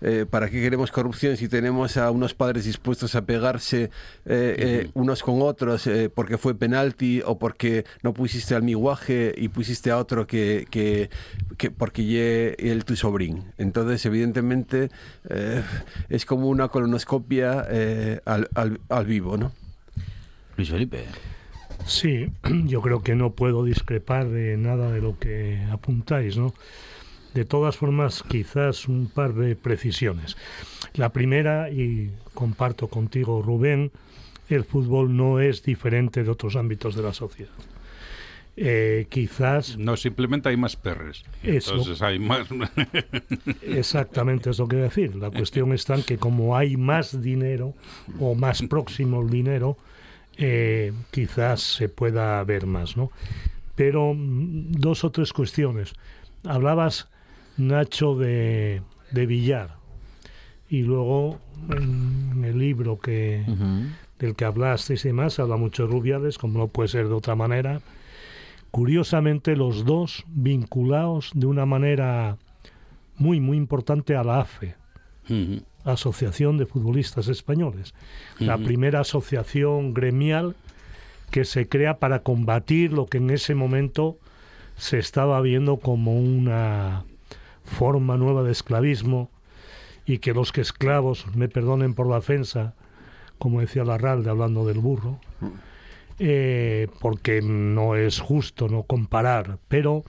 [0.00, 3.90] eh, ¿para qué queremos corrupción si tenemos a unos padres dispuestos a pegarse eh,
[4.26, 9.48] eh, unos con otros eh, porque fue penalti o porque no pusiste al miguaje y
[9.48, 11.10] pusiste a otro que, que,
[11.56, 13.52] que porque ye el tu sobrín?
[13.58, 14.87] Entonces, evidentemente,
[15.28, 15.62] eh,
[16.08, 19.52] es como una colonoscopia eh, al, al, al vivo, ¿no?
[20.56, 21.04] Luis Felipe.
[21.86, 22.30] Sí,
[22.66, 26.54] yo creo que no puedo discrepar de nada de lo que apuntáis, ¿no?
[27.34, 30.36] De todas formas, quizás un par de precisiones.
[30.94, 33.92] La primera, y comparto contigo, Rubén,
[34.48, 37.52] el fútbol no es diferente de otros ámbitos de la sociedad.
[38.60, 39.78] Eh, quizás...
[39.78, 41.22] No, simplemente hay más perres.
[41.44, 41.72] Eso.
[41.72, 42.48] Entonces hay más...
[43.62, 45.14] Exactamente es lo que decir.
[45.14, 47.74] La cuestión está en que como hay más dinero
[48.18, 49.76] o más próximo el dinero,
[50.38, 53.12] eh, quizás se pueda ver más, ¿no?
[53.76, 55.92] Pero mm, dos o tres cuestiones.
[56.44, 57.08] Hablabas,
[57.58, 59.76] Nacho, de, de Villar.
[60.68, 61.38] Y luego
[61.70, 63.44] en el libro que,
[64.18, 67.36] del que hablasteis y demás, habla mucho de Rubiales, como no puede ser de otra
[67.36, 67.80] manera.
[68.70, 72.36] Curiosamente, los dos vinculados de una manera
[73.16, 74.76] muy, muy importante a la AFE,
[75.84, 77.94] Asociación de Futbolistas Españoles,
[78.38, 80.56] la primera asociación gremial
[81.30, 84.18] que se crea para combatir lo que en ese momento
[84.76, 87.04] se estaba viendo como una
[87.64, 89.30] forma nueva de esclavismo
[90.06, 92.74] y que los que esclavos, me perdonen por la ofensa,
[93.38, 95.20] como decía Larralde hablando del burro,
[96.18, 100.04] eh, porque no es justo no comparar, pero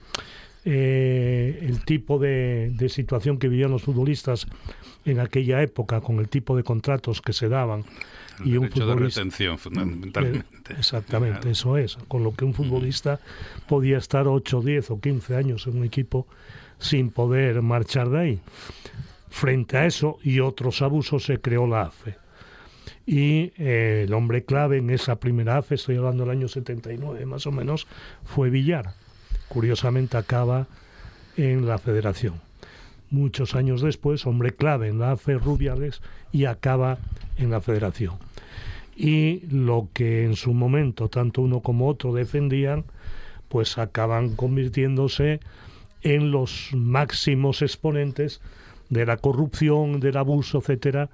[0.64, 4.46] eh, el tipo de, de situación que vivían los futbolistas
[5.04, 7.84] en aquella época con el tipo de contratos que se daban
[8.44, 10.72] y un Derecho de futbolista retención, fundamentalmente.
[10.72, 11.96] eh, Exactamente, eso es.
[12.08, 13.20] Con lo que un futbolista
[13.68, 16.26] podía estar 8, 10 o 15 años en un equipo
[16.78, 18.40] sin poder marchar de ahí.
[19.28, 22.16] Frente a eso y otros abusos se creó la AFE.
[23.06, 27.46] Y eh, el hombre clave en esa primera AFE, estoy hablando del año 79 más
[27.46, 27.86] o menos,
[28.24, 28.94] fue Villar.
[29.48, 30.68] Curiosamente acaba
[31.36, 32.40] en la federación.
[33.10, 36.98] Muchos años después, hombre clave en la AFE Rubiales y acaba
[37.36, 38.18] en la federación
[39.00, 42.84] y lo que en su momento tanto uno como otro defendían,
[43.48, 45.40] pues acaban convirtiéndose
[46.02, 48.42] en los máximos exponentes
[48.90, 51.08] de la corrupción, del abuso, etcétera,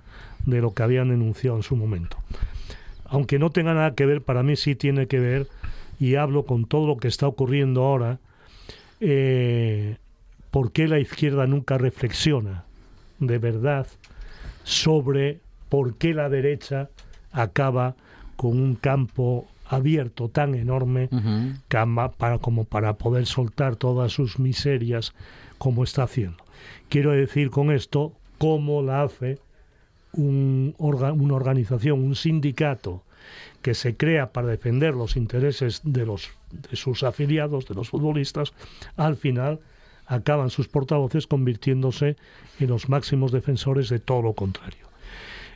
[0.44, 2.16] de lo que habían denunciado en su momento.
[3.04, 5.46] Aunque no tenga nada que ver, para mí sí tiene que ver,
[6.00, 8.18] y hablo con todo lo que está ocurriendo ahora,
[9.00, 9.96] eh,
[10.50, 12.64] por qué la izquierda nunca reflexiona
[13.18, 13.86] de verdad
[14.64, 16.88] sobre por qué la derecha
[17.32, 17.94] acaba
[18.36, 21.08] con un campo abierto tan enorme
[21.68, 25.12] para, como para poder soltar todas sus miserias
[25.58, 26.45] como está haciendo.
[26.88, 29.38] Quiero decir con esto cómo la AFE,
[30.12, 33.02] un una organización, un sindicato
[33.62, 38.54] que se crea para defender los intereses de, los, de sus afiliados, de los futbolistas,
[38.96, 39.60] al final
[40.06, 42.16] acaban sus portavoces convirtiéndose
[42.60, 44.86] en los máximos defensores de todo lo contrario.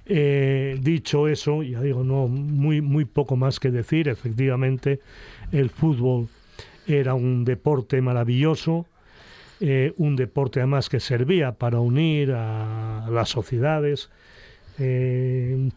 [0.07, 4.09] Eh, dicho eso, ya digo, no muy, muy poco más que decir.
[4.09, 5.01] Efectivamente,
[5.53, 6.29] el fútbol
[6.87, 8.87] era un deporte maravilloso,
[9.61, 14.11] eh, un deporte además que servía para unir a las sociedades.
[14.79, 15.71] Eh,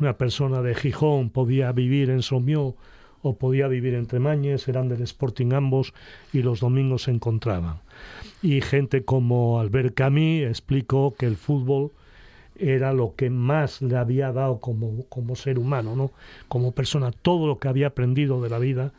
[0.00, 2.74] una persona de Gijón podía vivir en Somió
[3.22, 5.92] o podía vivir en Tremañes, eran del Sporting ambos
[6.32, 7.80] y los domingos se encontraban.
[8.42, 11.92] Y gente como Albert Camus explicó que el fútbol
[12.56, 16.12] era lo que más le había dado como, como ser humano, ¿no?
[16.48, 17.10] como persona.
[17.12, 18.92] Todo lo que había aprendido de la vida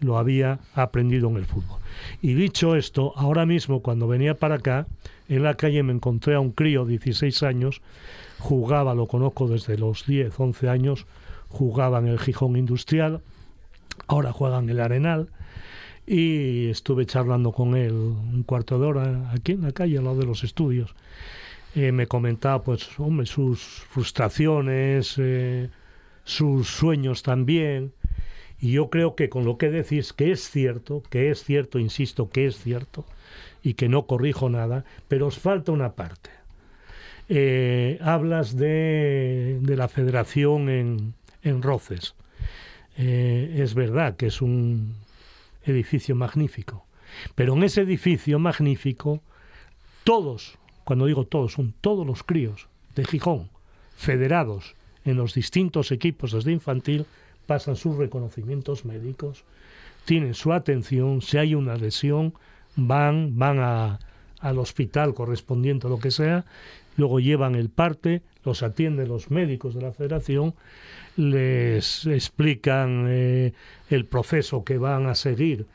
[0.00, 1.80] lo había aprendido en el fútbol.
[2.20, 4.86] Y dicho esto, ahora mismo cuando venía para acá,
[5.28, 7.82] en la calle me encontré a un crío de 16 años,
[8.38, 11.06] jugaba, lo conozco desde los 10, 11 años,
[11.48, 13.20] jugaba en el Gijón Industrial,
[14.06, 15.30] ahora juega en el Arenal,
[16.06, 20.18] y estuve charlando con él un cuarto de hora aquí en la calle, al lado
[20.18, 20.94] de los estudios.
[21.74, 25.68] Eh, me comentaba, pues, hombre, sus frustraciones, eh,
[26.24, 27.92] sus sueños también.
[28.60, 32.30] Y yo creo que con lo que decís, que es cierto, que es cierto, insisto,
[32.30, 33.04] que es cierto,
[33.62, 36.30] y que no corrijo nada, pero os falta una parte.
[37.28, 42.14] Eh, hablas de, de la federación en, en Roces.
[42.96, 44.94] Eh, es verdad que es un
[45.64, 46.86] edificio magnífico,
[47.34, 49.20] pero en ese edificio magnífico,
[50.04, 53.50] todos, cuando digo todos, son todos los críos de Gijón,
[53.96, 57.06] federados en los distintos equipos desde infantil,
[57.46, 59.44] pasan sus reconocimientos médicos,
[60.04, 62.34] tienen su atención, si hay una lesión,
[62.76, 63.98] van, van a,
[64.40, 66.44] al hospital correspondiente o lo que sea,
[66.96, 70.54] luego llevan el parte, los atienden los médicos de la federación,
[71.16, 73.52] les explican eh,
[73.90, 75.66] el proceso que van a seguir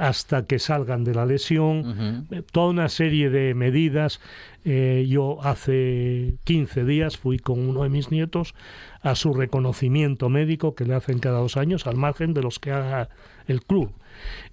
[0.00, 4.18] hasta que salgan de la lesión, eh, toda una serie de medidas.
[4.64, 8.54] Eh, yo hace 15 días fui con uno de mis nietos
[9.02, 12.70] a su reconocimiento médico que le hacen cada dos años, al margen de los que
[12.70, 13.10] haga
[13.46, 13.92] el club.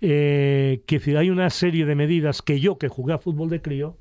[0.02, 3.62] Eh, que si hay una serie de medidas que yo, que jugué a fútbol de
[3.62, 3.96] crío,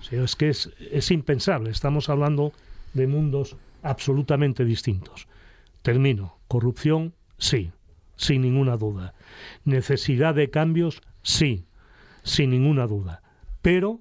[0.00, 1.70] o sea, es que es, es impensable.
[1.70, 2.52] Estamos hablando
[2.92, 5.28] de mundos absolutamente distintos.
[5.82, 6.38] Termino.
[6.48, 7.70] Corrupción, sí,
[8.16, 9.14] sin ninguna duda.
[9.64, 11.64] Necesidad de cambios, sí,
[12.22, 13.22] sin ninguna duda.
[13.62, 13.98] Pero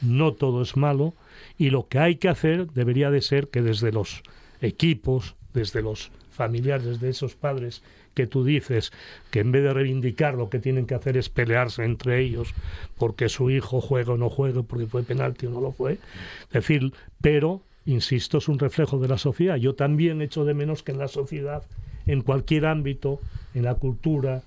[0.00, 1.14] no todo es malo
[1.56, 4.22] y lo que hay que hacer debería de ser que desde los
[4.60, 7.82] equipos, desde los familiares de esos padres
[8.14, 8.92] que tú dices
[9.30, 12.54] que en vez de reivindicar lo que tienen que hacer es pelearse entre ellos
[12.96, 15.98] porque su hijo juega o no juega, porque fue penalti o no lo fue.
[16.52, 19.56] Decir, pero, insisto, es un reflejo de la sociedad.
[19.56, 21.62] Yo también echo de menos que en la sociedad,
[22.06, 23.20] en cualquier ámbito,
[23.58, 24.42] en la cultura,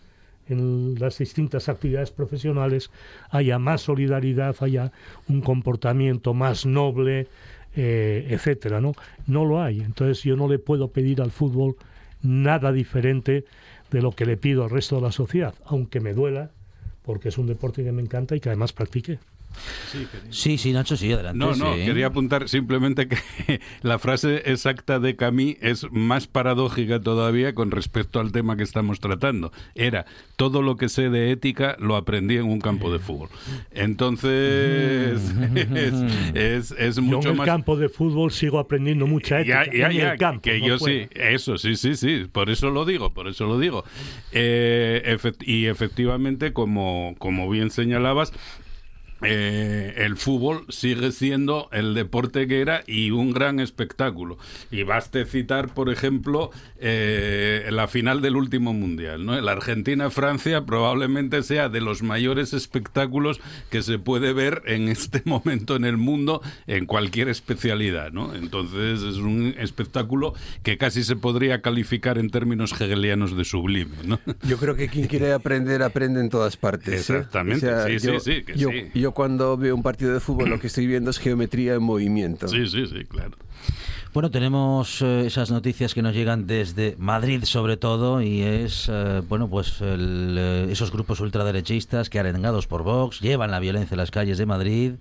[0.49, 2.89] en las distintas actividades profesionales
[3.29, 4.91] haya más solidaridad, haya
[5.27, 7.27] un comportamiento más noble,
[7.75, 8.93] eh, etcétera, ¿no?
[9.27, 9.81] No lo hay.
[9.81, 11.75] Entonces yo no le puedo pedir al fútbol
[12.21, 13.45] nada diferente
[13.91, 16.51] de lo que le pido al resto de la sociedad, aunque me duela,
[17.03, 19.19] porque es un deporte que me encanta y que además practiqué.
[20.29, 21.37] Sí, sí, Nacho, sí, adelante.
[21.37, 21.85] No, no, sí.
[21.85, 23.17] quería apuntar simplemente que
[23.81, 28.99] la frase exacta de Camille es más paradójica todavía con respecto al tema que estamos
[28.99, 29.51] tratando.
[29.75, 30.05] Era,
[30.37, 33.29] todo lo que sé de ética lo aprendí en un campo de fútbol.
[33.71, 35.21] Entonces,
[35.75, 35.93] es,
[36.33, 37.45] es, es Yo mucho en el más...
[37.45, 39.65] campo de fútbol sigo aprendiendo mucha ética.
[39.65, 41.03] Ya, ya, en ya, el campo, que no yo fuera.
[41.05, 43.83] sí, eso, sí, sí, sí, por eso lo digo, por eso lo digo.
[44.31, 48.33] Eh, efect- y efectivamente, como, como bien señalabas,
[49.23, 54.37] eh, el fútbol sigue siendo el deporte que era y un gran espectáculo.
[54.71, 59.25] Y baste citar, por ejemplo, eh, la final del último mundial.
[59.25, 59.39] ¿no?
[59.39, 65.75] La Argentina-Francia probablemente sea de los mayores espectáculos que se puede ver en este momento
[65.75, 68.11] en el mundo en cualquier especialidad.
[68.11, 68.33] ¿no?
[68.33, 73.95] Entonces es un espectáculo que casi se podría calificar en términos hegelianos de sublime.
[74.03, 74.19] ¿no?
[74.47, 77.09] Yo creo que quien quiere aprender, aprende en todas partes.
[77.09, 77.17] ¿eh?
[77.17, 78.89] Exactamente, sí, sí, yo, sí, que yo, sí.
[78.93, 82.47] yo cuando veo un partido de fútbol lo que estoy viendo es geometría en movimiento.
[82.47, 83.37] Sí, sí, sí, claro.
[84.13, 89.21] Bueno, tenemos eh, esas noticias que nos llegan desde Madrid sobre todo y es, eh,
[89.29, 93.97] bueno, pues el, eh, esos grupos ultraderechistas que arengados por Vox llevan la violencia a
[93.97, 94.93] las calles de Madrid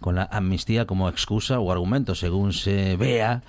[0.00, 3.42] con la amnistía como excusa o argumento según se vea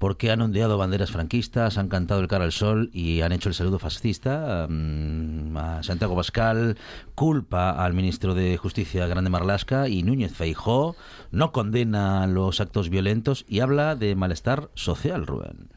[0.00, 3.54] porque han ondeado banderas franquistas, han cantado el cara al sol y han hecho el
[3.54, 6.78] saludo fascista mm, a Santiago Pascal,
[7.14, 10.96] culpa al ministro de Justicia Grande Marlasca y Núñez Feijó
[11.32, 15.68] no condena los actos violentos y habla de malestar social, Rubén.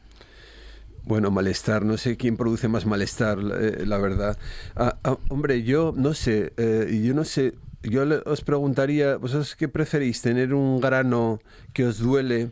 [1.04, 4.38] Bueno, malestar, no sé quién produce más malestar, eh, la verdad.
[4.74, 7.52] Ah, ah, hombre, yo no sé, eh, yo no sé,
[7.82, 10.22] yo le- os preguntaría, ¿vosotros qué preferís?
[10.22, 11.40] ¿Tener un grano
[11.74, 12.48] que os duele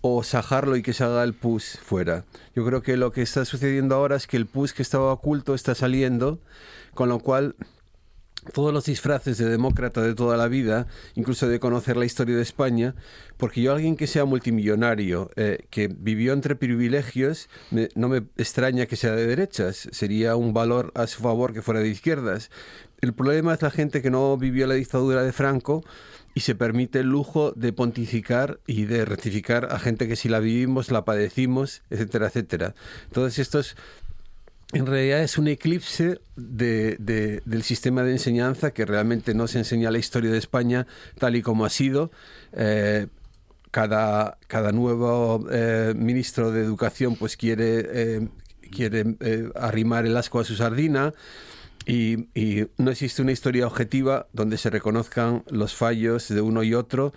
[0.00, 2.24] o sajarlo y que se haga el pus fuera?
[2.54, 5.54] Yo creo que lo que está sucediendo ahora es que el pus que estaba oculto
[5.54, 6.40] está saliendo,
[6.94, 7.54] con lo cual
[8.52, 12.42] todos los disfraces de demócrata de toda la vida, incluso de conocer la historia de
[12.42, 12.94] España,
[13.36, 17.48] porque yo alguien que sea multimillonario, eh, que vivió entre privilegios,
[17.94, 21.80] no me extraña que sea de derechas, sería un valor a su favor que fuera
[21.80, 22.50] de izquierdas.
[23.00, 25.82] El problema es la gente que no vivió la dictadura de Franco
[26.34, 30.38] y se permite el lujo de pontificar y de rectificar a gente que si la
[30.38, 32.74] vivimos, la padecimos, etcétera, etcétera.
[33.06, 33.76] Entonces estos
[34.72, 39.58] en realidad es un eclipse de- de- del sistema de enseñanza que realmente no se
[39.58, 40.86] enseña la historia de España
[41.18, 42.12] tal y como ha sido.
[42.52, 43.06] Eh,
[43.72, 48.28] cada, cada nuevo eh, ministro de Educación pues quiere, eh,
[48.70, 49.16] quiere
[49.56, 51.12] arrimar el asco a su sardina
[51.86, 56.74] y, y no existe una historia objetiva donde se reconozcan los fallos de uno y
[56.74, 57.12] otro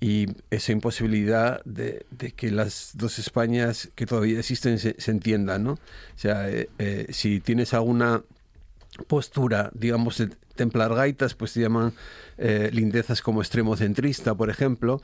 [0.00, 5.64] y esa imposibilidad de, de que las dos Españas que todavía existen se, se entiendan,
[5.64, 5.72] ¿no?
[5.72, 5.78] O
[6.18, 8.22] sea, eh, eh, si tienes alguna
[9.06, 11.92] postura, digamos, de templar gaitas, pues se llaman
[12.38, 15.00] eh, lindezas como extremo centrista, por ejemplo,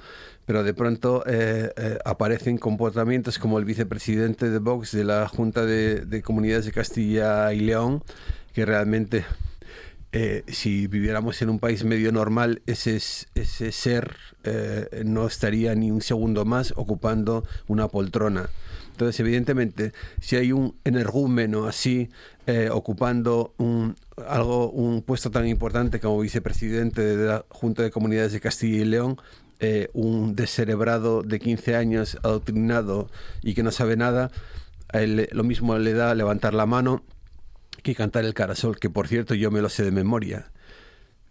[0.47, 5.65] pero de pronto eh, eh, aparecen comportamientos como el vicepresidente de Vox de la Junta
[5.65, 8.03] de, de Comunidades de Castilla y León,
[8.53, 9.25] que realmente,
[10.13, 15.75] eh, si viviéramos en un país medio normal, ese, es- ese ser eh, no estaría
[15.75, 18.51] ni un segundo más ocupando una poltrona.
[18.91, 22.11] Entonces, evidentemente, si hay un energúmeno así
[22.47, 23.97] eh, ocupando un,
[24.29, 28.85] algo, un puesto tan importante como vicepresidente de la Junta de Comunidades de Castilla y
[28.85, 29.17] León,
[29.61, 33.09] eh, un descerebrado de 15 años adoctrinado
[33.43, 34.31] y que no sabe nada,
[34.93, 37.03] él lo mismo le da levantar la mano
[37.83, 40.51] que cantar el carasol, que por cierto yo me lo sé de memoria.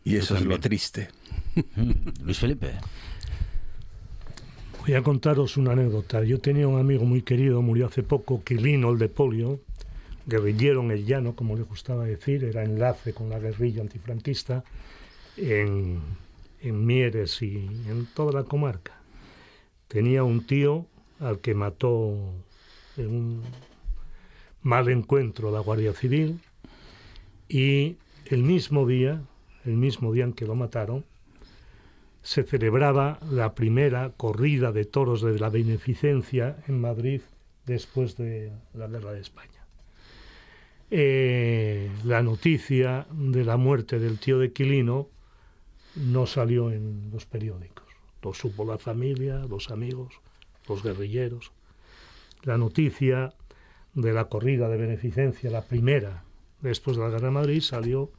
[0.03, 1.09] Y eso es lo triste.
[2.23, 2.73] Luis Felipe.
[4.81, 6.23] Voy a contaros una anécdota.
[6.23, 9.59] Yo tenía un amigo muy querido, murió hace poco, Quilino, el de polio,
[10.25, 14.63] guerrillero en el llano, como le gustaba decir, era enlace con la guerrilla antifranquista
[15.37, 16.01] en,
[16.61, 18.93] en Mieres y en toda la comarca.
[19.87, 20.87] Tenía un tío
[21.19, 22.33] al que mató
[22.97, 23.43] en un
[24.61, 26.39] mal encuentro la Guardia Civil
[27.47, 29.21] y el mismo día,
[29.65, 31.05] el mismo día en que lo mataron,
[32.21, 37.21] se celebraba la primera corrida de toros de la beneficencia en Madrid
[37.65, 39.65] después de la guerra de España.
[40.91, 45.07] Eh, la noticia de la muerte del tío de Quilino
[45.95, 47.85] no salió en los periódicos.
[48.21, 50.13] Lo supo la familia, los amigos,
[50.67, 51.51] los guerrilleros.
[52.43, 53.33] La noticia
[53.93, 56.23] de la corrida de beneficencia, la primera
[56.61, 58.11] después de la Guerra de Madrid, salió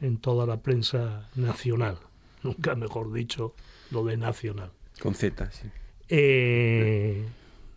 [0.00, 1.98] en toda la prensa nacional.
[2.42, 3.54] Nunca mejor dicho
[3.90, 4.70] lo de nacional.
[5.00, 5.68] Con Z, sí.
[6.08, 7.24] Eh,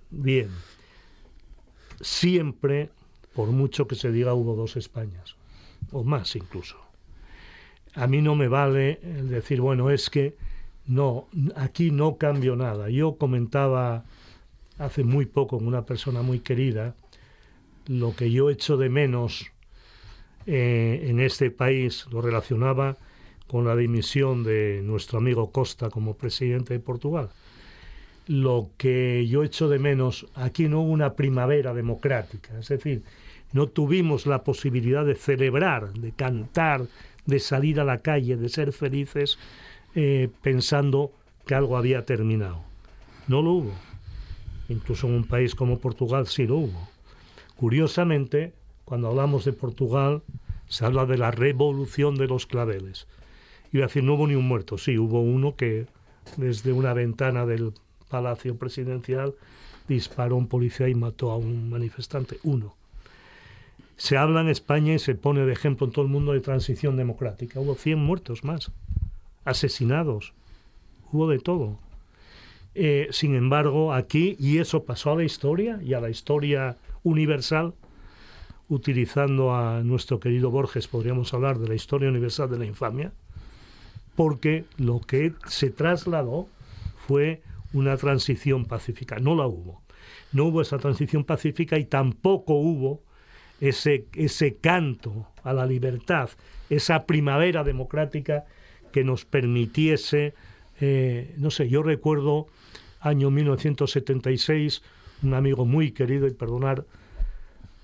[0.09, 0.49] bien.
[2.01, 2.89] Siempre,
[3.33, 5.35] por mucho que se diga, hubo dos Españas,
[5.91, 6.77] o más incluso.
[7.95, 10.35] A mí no me vale el decir, bueno, es que
[10.85, 12.89] no, aquí no cambio nada.
[12.89, 14.05] Yo comentaba
[14.77, 16.93] hace muy poco con una persona muy querida
[17.87, 19.51] lo que yo echo de menos
[20.45, 22.97] eh, en este país, lo relacionaba
[23.47, 27.29] con la dimisión de nuestro amigo Costa como presidente de Portugal.
[28.27, 33.03] Lo que yo echo de menos, aquí no hubo una primavera democrática, es decir,
[33.53, 36.87] no tuvimos la posibilidad de celebrar, de cantar,
[37.25, 39.37] de salir a la calle, de ser felices
[39.95, 41.11] eh, pensando
[41.45, 42.61] que algo había terminado.
[43.27, 43.73] No lo hubo.
[44.69, 46.96] Incluso en un país como Portugal sí lo hubo.
[47.57, 48.53] Curiosamente,
[48.85, 50.21] cuando hablamos de Portugal,
[50.67, 53.07] se habla de la revolución de los claveles.
[53.73, 54.77] Iba a decir, no hubo ni un muerto.
[54.77, 55.87] Sí, hubo uno que
[56.37, 57.73] desde una ventana del
[58.09, 59.33] Palacio Presidencial
[59.87, 62.37] disparó a un policía y mató a un manifestante.
[62.43, 62.75] Uno.
[63.95, 66.95] Se habla en España y se pone de ejemplo en todo el mundo de transición
[66.97, 67.59] democrática.
[67.59, 68.71] Hubo 100 muertos más,
[69.43, 70.33] asesinados,
[71.11, 71.79] hubo de todo.
[72.75, 76.77] Eh, sin embargo, aquí, y eso pasó a la historia y a la historia
[77.07, 77.73] universal,
[78.69, 83.13] utilizando a nuestro querido Borges, podríamos hablar de la historia universal de la infamia,
[84.15, 86.47] porque lo que se trasladó
[87.07, 87.41] fue
[87.73, 89.19] una transición pacífica.
[89.19, 89.81] No la hubo.
[90.33, 93.01] No hubo esa transición pacífica y tampoco hubo
[93.61, 96.29] ese, ese canto a la libertad,
[96.69, 98.45] esa primavera democrática
[98.91, 100.33] que nos permitiese,
[100.81, 102.47] eh, no sé, yo recuerdo
[102.99, 104.81] año 1976,
[105.23, 106.85] un amigo muy querido, y perdonar,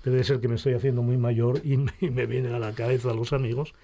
[0.04, 2.74] debe ser que me estoy haciendo muy mayor y me, y me vienen a la
[2.74, 3.74] cabeza los amigos,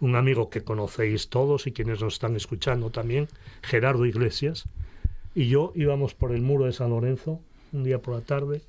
[0.00, 3.28] un amigo que conocéis todos y quienes nos están escuchando también,
[3.62, 4.64] Gerardo Iglesias,
[5.34, 7.40] y yo íbamos por el muro de San Lorenzo,
[7.72, 8.62] un día por la tarde,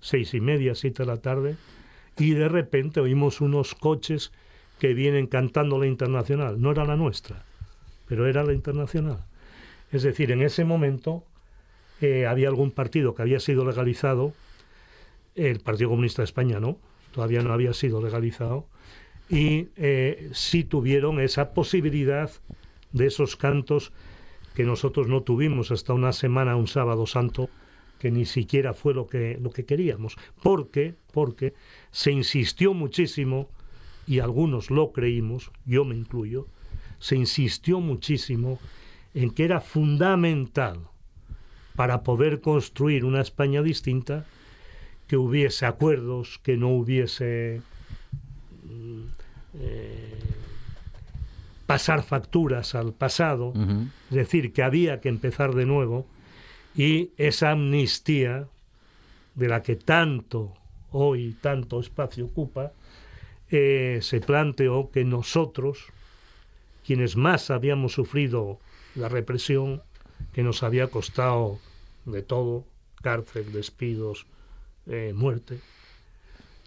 [0.00, 1.56] seis y media, siete de la tarde,
[2.18, 4.32] y de repente oímos unos coches
[4.78, 6.60] que vienen cantando la internacional.
[6.60, 7.44] No era la nuestra,
[8.06, 9.24] pero era la internacional.
[9.92, 11.24] Es decir, en ese momento
[12.00, 14.32] eh, había algún partido que había sido legalizado,
[15.34, 16.78] el Partido Comunista de España no,
[17.12, 18.66] todavía no había sido legalizado,
[19.28, 22.30] y eh, sí tuvieron esa posibilidad
[22.92, 23.92] de esos cantos
[24.54, 27.50] que nosotros no tuvimos hasta una semana, un sábado santo,
[27.98, 30.16] que ni siquiera fue lo que, lo que queríamos.
[30.42, 31.54] Porque, porque
[31.90, 33.50] se insistió muchísimo,
[34.06, 36.46] y algunos lo creímos, yo me incluyo,
[36.98, 38.58] se insistió muchísimo
[39.14, 40.88] en que era fundamental
[41.76, 44.24] para poder construir una España distinta
[45.06, 47.60] que hubiese acuerdos, que no hubiese
[48.64, 49.02] mm,
[49.60, 50.18] eh,
[51.66, 53.52] pasar facturas al pasado,
[54.10, 56.06] es decir, que había que empezar de nuevo
[56.76, 58.48] y esa amnistía
[59.34, 60.54] de la que tanto
[60.92, 62.72] hoy tanto espacio ocupa,
[63.50, 65.86] eh, se planteó que nosotros,
[66.84, 68.58] quienes más habíamos sufrido
[68.94, 69.82] la represión,
[70.32, 71.58] que nos había costado
[72.06, 72.64] de todo,
[73.02, 74.26] cárcel, despidos,
[74.86, 75.60] eh, muerte,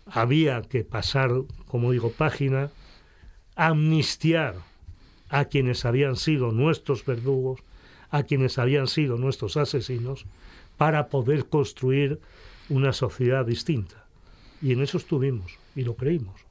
[0.06, 1.32] había que pasar,
[1.68, 2.70] como digo, página,
[3.56, 4.56] amnistiar
[5.30, 7.62] a quienes habían sido nuestros verdugos,
[8.10, 10.26] a quienes habían sido nuestros asesinos,
[10.78, 12.20] para poder construir
[12.70, 14.06] una sociedad distinta.
[14.62, 16.42] Y en eso estuvimos y lo creímos.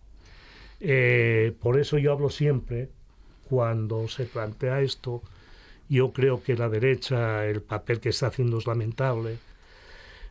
[0.81, 2.91] Eh, por eso yo hablo siempre,
[3.49, 5.23] cuando se plantea esto,
[5.89, 9.39] yo creo que la derecha, el papel que está haciendo es lamentable.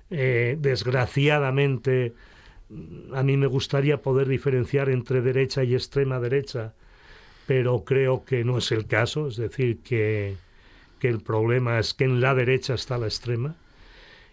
[0.10, 2.14] Eh, desgraciadamente,
[3.14, 6.74] a mí me gustaría poder diferenciar entre derecha y extrema derecha,
[7.46, 10.36] pero creo que no es el caso, es decir, que,
[11.00, 13.56] que el problema es que en la derecha está la extrema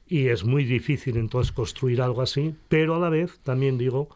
[0.07, 4.09] y es muy difícil entonces construir algo así, pero a la vez también digo,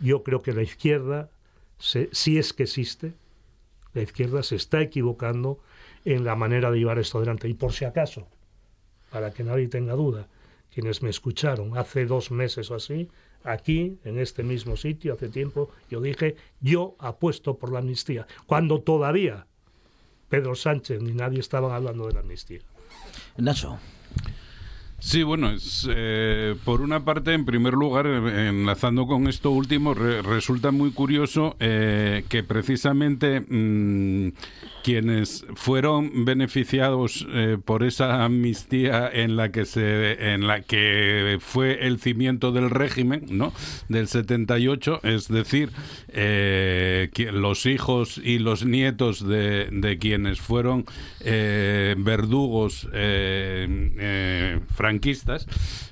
[0.00, 1.30] yo creo que la izquierda,
[1.78, 3.12] se, si es que existe,
[3.94, 5.60] la izquierda se está equivocando
[6.04, 7.48] en la manera de llevar esto adelante.
[7.48, 8.28] Y por si acaso,
[9.10, 10.28] para que nadie tenga duda,
[10.72, 13.08] quienes me escucharon hace dos meses o así,
[13.42, 18.80] aquí, en este mismo sitio, hace tiempo, yo dije, yo apuesto por la amnistía, cuando
[18.80, 19.46] todavía
[20.28, 22.60] Pedro Sánchez ni nadie estaban hablando de la amnistía.
[23.36, 23.78] Nacho.
[25.00, 29.94] Sí, bueno, es, eh, por una parte, en primer lugar, eh, enlazando con esto último,
[29.94, 34.32] re- resulta muy curioso eh, que precisamente mm,
[34.82, 41.86] quienes fueron beneficiados eh, por esa amnistía en la que se, en la que fue
[41.86, 43.52] el cimiento del régimen, ¿no?
[43.88, 45.70] Del 78, es decir,
[47.32, 50.86] los hijos y los nietos de, de quienes fueron
[51.22, 52.88] verdugos
[54.88, 55.46] franquistas,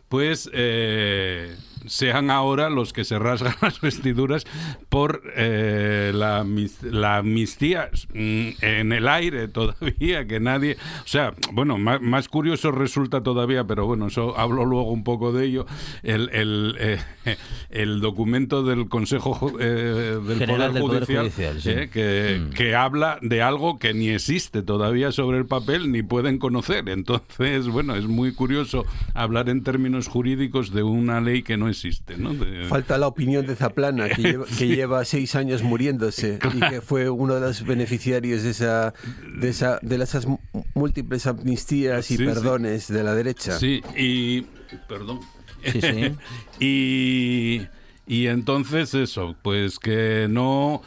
[0.09, 1.55] pues eh,
[1.87, 4.45] sean ahora los que se rasgan las vestiduras
[4.89, 6.45] por eh, la,
[6.83, 10.77] la amnistía mm, en el aire todavía, que nadie...
[11.05, 15.33] O sea, bueno, más, más curioso resulta todavía, pero bueno, eso hablo luego un poco
[15.33, 15.67] de ello,
[16.03, 16.99] el, el, eh,
[17.71, 21.71] el documento del Consejo eh, del General Poder del Poder Judicial, Judicial, sí.
[21.71, 22.51] eh, que, Mm.
[22.51, 26.89] que habla de algo que ni existe todavía sobre el papel ni pueden conocer.
[26.89, 28.85] Entonces, bueno, es muy curioso
[29.15, 32.17] hablar en términos jurídicos de una ley que no existe.
[32.17, 32.33] ¿no?
[32.35, 36.81] De- Falta la opinión de Zaplana, que lleva, que lleva seis años muriéndose y que
[36.81, 38.95] fue uno de los beneficiarios de esa
[39.39, 40.27] de esa de esas
[40.75, 42.25] múltiples amnistías y Sí, sí.
[42.25, 43.59] perdones de la derecha.
[43.59, 44.43] Sí, y.
[44.89, 45.21] Perdón.
[45.65, 46.13] Sí, sí.
[46.65, 47.67] y.
[48.09, 50.81] Y entonces eso, pues que no.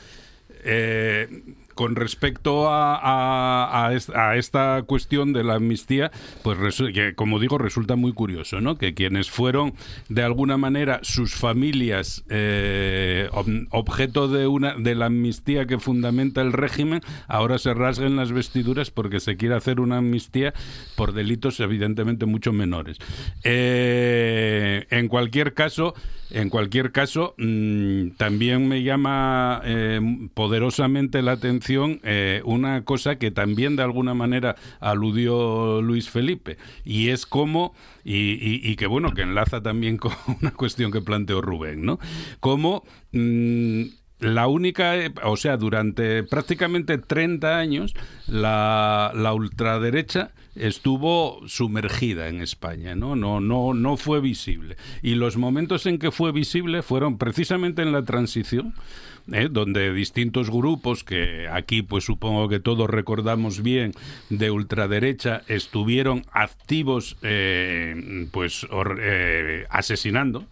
[0.63, 1.27] eh,
[1.79, 6.11] con respecto a, a- a es- a esta cuestión de la amnistía,
[6.43, 6.57] pues
[6.93, 8.77] que, como digo, resulta muy curioso, ¿no?
[8.77, 9.73] Que quienes fueron
[10.09, 16.41] de alguna manera sus familias eh, ob- objeto de una de la amnistía que fundamenta
[16.41, 16.99] el régimen,
[17.29, 20.53] ahora se rasguen las vestiduras porque se quiere hacer una amnistía
[20.97, 22.97] por delitos evidentemente mucho menores.
[23.45, 25.93] Eh, en cualquier caso,
[26.31, 30.01] en cualquier caso, mm, también me llama eh,
[30.33, 31.68] poderosamente la atención
[32.03, 38.75] eh, una cosa que también de alguna manera aludió Luis Felipe, y es cómo, y,
[38.75, 40.11] que bueno, que enlaza también con
[40.41, 41.99] una cuestión que planteó Rubén, ¿no?
[42.39, 43.83] Cómo mm,
[44.19, 47.93] la única, o sea, durante prácticamente 30 años,
[48.27, 53.15] la, la ultraderecha estuvo sumergida en España, ¿no?
[53.15, 54.75] No, no, no fue visible.
[55.01, 58.73] Y los momentos en que fue visible fueron precisamente en la transición,
[59.33, 59.47] ¿eh?
[59.49, 63.91] donde distintos grupos que aquí pues supongo que todos recordamos bien
[64.29, 68.67] de ultraderecha estuvieron activos eh, pues
[68.99, 70.45] eh, asesinando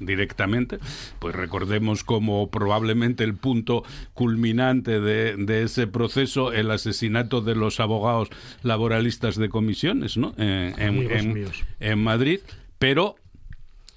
[0.00, 0.78] directamente
[1.18, 7.80] pues recordemos como probablemente el punto culminante de, de ese proceso el asesinato de los
[7.80, 8.30] abogados
[8.62, 10.34] laboralistas de comisiones ¿no?
[10.38, 11.64] en, en- Amigos en- míos.
[11.80, 12.40] en Madrid
[12.78, 13.16] pero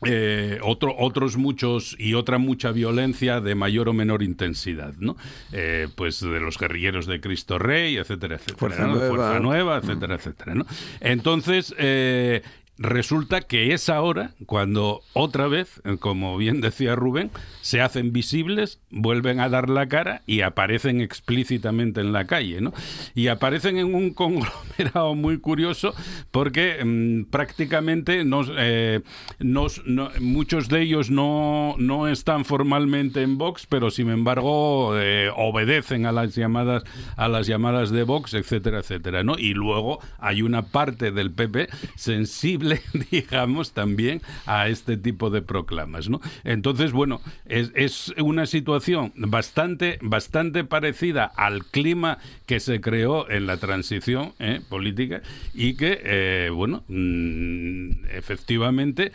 [0.06, 5.18] eh, otro, otros muchos y otra mucha violencia de mayor o menor intensidad, ¿no?
[5.52, 8.58] Eh, pues de los guerrilleros de Cristo Rey, etcétera, etcétera.
[8.58, 8.95] Fuerza ¿no?
[8.95, 9.10] Nueva.
[9.10, 10.66] Fuerza Nueva, etcétera, etcétera, ¿no?
[11.00, 12.43] Entonces, eh,
[12.80, 18.80] resulta que es ahora cuando otra vez, eh, como bien decía Rubén, se hacen visibles,
[18.92, 22.74] vuelven a dar la cara y aparecen explícitamente en la calle, ¿no?
[23.16, 25.94] Y aparecen en un conglomerado muy curioso
[26.32, 29.02] porque mm, prácticamente nos, eh,
[29.40, 35.30] nos- no- muchos de ellos no, no están formalmente en Vox, pero sin embargo eh,
[35.36, 36.84] obedecen a las llamadas
[37.16, 39.38] a las llamadas de Vox, etcétera, etcétera, ¿no?
[39.38, 42.66] Y luego hay una parte del PP sensible,
[43.11, 46.09] digamos, también a este tipo de proclamas.
[46.43, 53.47] Entonces, bueno, es, es una situación bastante, bastante parecida al clima que se creó en
[53.47, 54.61] la transición ¿eh?
[54.70, 55.22] política
[55.53, 59.11] y que, eh, bueno, mm, efectivamente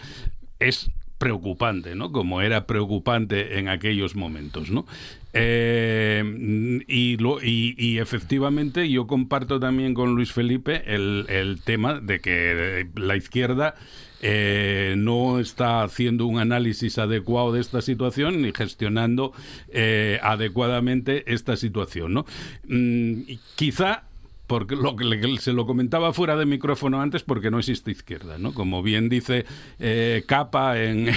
[0.59, 2.11] es preocupante, ¿no?
[2.11, 4.86] Como era preocupante en aquellos momentos, ¿no?
[5.35, 12.20] Eh, y, lo- y, efectivamente yo comparto también con Luis Felipe el, el tema de
[12.20, 13.74] que la izquierda
[14.20, 19.33] eh, no está haciendo un análisis adecuado de esta situación ni gestionando
[19.68, 22.26] eh, adecuadamente esta situación, ¿no?
[22.68, 23.22] Mm,
[23.57, 24.05] quizá
[24.53, 28.36] porque lo que le- se lo comentaba fuera de micrófono antes porque no existe izquierda,
[28.36, 28.53] ¿no?
[28.53, 29.46] Como bien dice
[29.78, 31.09] eh, Capa en,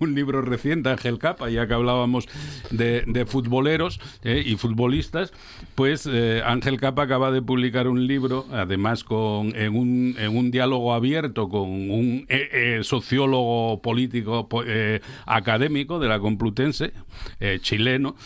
[0.00, 2.28] un libro reciente, Ángel Capa, ya que hablábamos
[2.70, 5.34] de, de futboleros eh, y futbolistas,
[5.74, 10.50] pues eh, Ángel Capa acaba de publicar un libro, además con en un, en un
[10.50, 14.64] diálogo abierto con un eh, eh, sociólogo político po-
[15.26, 16.92] académico de la Complutense,
[17.60, 18.16] chileno,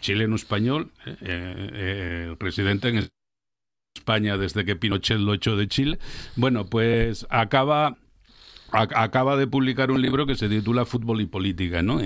[0.00, 2.96] chileno-español, eh, eh, residente en
[3.98, 5.98] España desde que Pinochet lo echó de Chile.
[6.36, 7.98] Bueno, pues acaba
[8.72, 12.00] acaba de publicar un libro que se titula Fútbol y Política, ¿no?
[12.00, 12.04] Eh,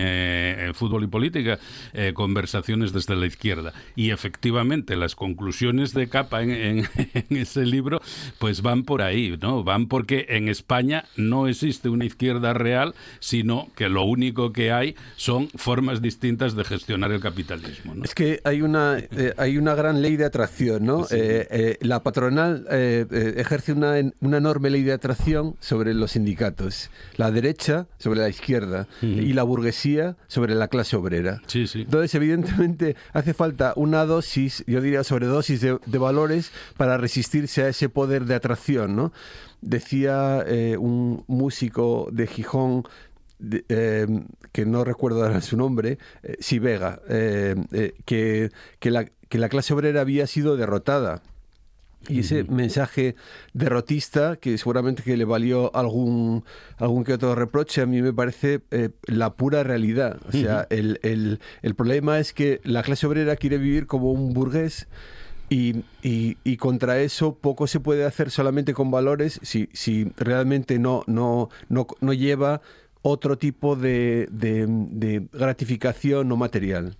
[0.68, 1.58] eh, Fútbol y Política,
[1.92, 3.72] eh, conversaciones desde la izquierda.
[3.96, 8.00] Y efectivamente, las conclusiones de capa en, en- en ese libro,
[8.38, 9.64] pues van por ahí, ¿no?
[9.64, 14.94] Van porque en España no existe una izquierda real, sino que lo único que hay
[15.16, 18.04] son formas distintas de gestionar el capitalismo, ¿no?
[18.04, 21.06] Es que hay una, eh, hay una gran ley de atracción, ¿no?
[21.80, 26.51] La patronal ejerce una, una enorme ley de atracción sobre los sindicatos.
[27.16, 31.40] La derecha sobre la izquierda y la burguesía sobre la clase obrera.
[31.46, 31.82] Sí, sí.
[31.82, 37.68] Entonces, evidentemente, hace falta una dosis, yo diría sobredosis de, de valores para resistirse a
[37.68, 39.12] ese poder de atracción, ¿no?
[39.60, 42.82] Decía eh, un músico de Gijón,
[43.38, 44.06] de- eh,
[44.52, 48.50] que no recuerdo ahora su nombre, eh, sí, Vega, eh, eh, que,
[48.80, 51.22] que, la, que la clase obrera había sido derrotada.
[52.08, 53.14] Y ese mensaje
[53.54, 56.44] derrotista, que seguramente que le valió algún,
[56.78, 60.18] algún que otro reproche, a mí me parece eh, la pura realidad.
[60.28, 64.32] O sea, el, el- el problema es que la clase obrera quiere vivir como un
[64.32, 64.88] burgués
[65.48, 70.78] y, y- y contra eso poco se puede hacer solamente con valores si, si realmente
[70.78, 72.62] no, no, no, no lleva
[73.02, 76.96] otro tipo de, de- de gratificación no material.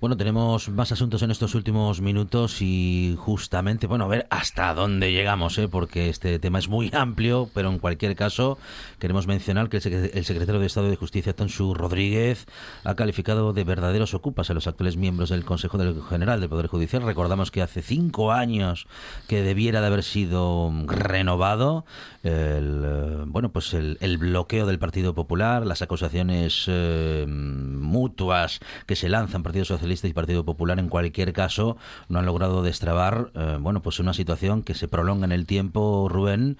[0.00, 5.12] Bueno, tenemos más asuntos en estos últimos minutos y justamente, bueno, a ver hasta dónde
[5.12, 5.68] llegamos, ¿eh?
[5.68, 8.58] porque este tema es muy amplio, pero en cualquier caso
[8.98, 12.46] queremos mencionar que el, secre- el secretario de Estado de Justicia, Tonsu Rodríguez,
[12.84, 15.78] ha calificado de verdaderos ocupas a los actuales miembros del Consejo
[16.08, 17.02] General del Poder Judicial.
[17.02, 18.86] Recordamos que hace cinco años
[19.28, 21.84] que debiera de haber sido renovado
[22.22, 29.08] el, bueno, pues el, el bloqueo del Partido Popular, las acusaciones eh, mutuas que se
[29.08, 31.76] lanzan Partido Socialista y Partido Popular en cualquier caso
[32.08, 36.08] no han logrado destrabar eh, bueno pues una situación que se prolonga en el tiempo
[36.08, 36.56] Rubén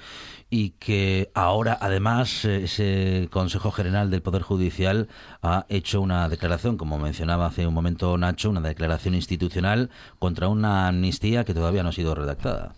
[0.51, 5.09] y que ahora además eh, ese Consejo General del Poder Judicial
[5.43, 10.89] ha hecho una declaración como mencionaba hace un momento Nacho una declaración institucional contra una
[10.89, 12.75] amnistía que todavía no ha sido redactada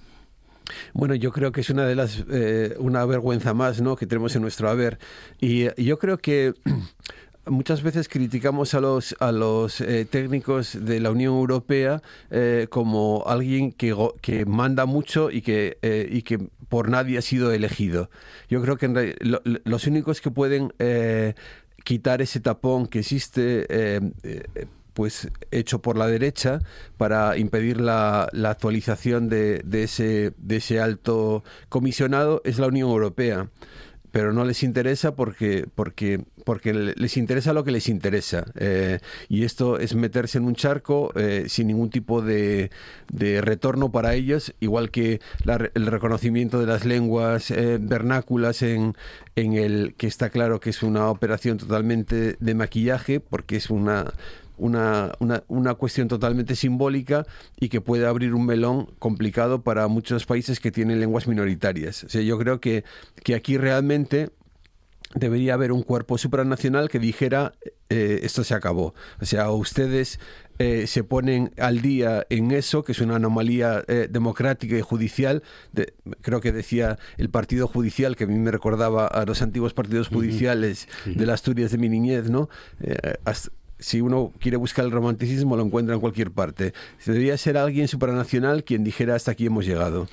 [0.93, 3.97] Bueno, yo creo que es una de las eh, una vergüenza más, ¿no?
[3.97, 4.99] que tenemos en nuestro haber
[5.41, 6.55] y, y yo creo que
[7.51, 13.25] muchas veces criticamos a los a los eh, técnicos de la Unión Europea eh, como
[13.27, 16.39] alguien que, que manda mucho y que eh, y que
[16.69, 18.09] por nadie ha sido elegido.
[18.49, 21.35] Yo creo que en lo- lo- los únicos que pueden eh,
[21.85, 24.01] quitar ese tapón que existe eh,
[24.95, 26.59] pues hecho por la derecha
[26.97, 32.91] para impedir la, la actualización de, de ese, de ese alto comisionado es la Unión
[32.91, 33.49] Europea.
[34.13, 38.45] Pero no les interesa porque, porque, porque le- les interesa lo que les interesa.
[38.57, 38.99] Eh,
[39.29, 42.71] y esto es meterse en un charco eh, sin ningún tipo de,
[43.13, 48.95] de retorno para ellos, igual que la el reconocimiento de las lenguas eh, vernáculas en,
[49.37, 54.13] en el que está claro que es una operación totalmente de maquillaje, porque es una
[54.61, 57.27] una, una, una cuestión totalmente simbólica
[57.59, 62.05] y que puede abrir un melón complicado para muchos países que tienen lenguas minoritarias.
[62.05, 62.85] O sea, yo creo que,
[63.25, 64.31] que aquí realmente
[65.15, 67.53] debería haber un cuerpo supranacional que dijera
[67.89, 68.95] eh, esto se acabó.
[69.21, 70.21] O sea, ustedes
[70.61, 75.43] eh, se ponen al día en eso, que es una anomalía eh, democrática y judicial.
[75.73, 79.75] De- creo que decía el partido judicial, que a mí me recordaba a los antiguos
[79.75, 82.49] partidos judiciales de las Asturias de mi niñez, ¿no?
[83.25, 83.51] Hasta-
[83.81, 86.73] si uno quiere buscar el romanticismo, lo encuentra en cualquier parte.
[87.05, 90.09] Debería ser alguien supranacional quien dijera hasta aquí hemos llegado.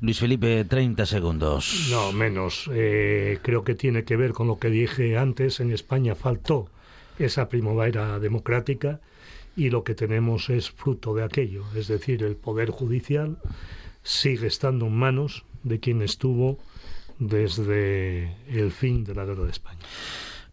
[0.00, 2.70] Luis Felipe 30 segundos No, menos.
[2.72, 5.60] Eh, creo que tiene que ver con lo que dije antes.
[5.60, 6.68] En España faltó
[7.18, 9.00] esa primavera democrática
[9.56, 11.64] y lo que tenemos es fruto de aquello.
[11.74, 13.38] Es decir, el Poder Judicial
[14.02, 16.58] sigue estando en manos de quien estuvo
[17.18, 19.80] desde el fin de la guerra de España.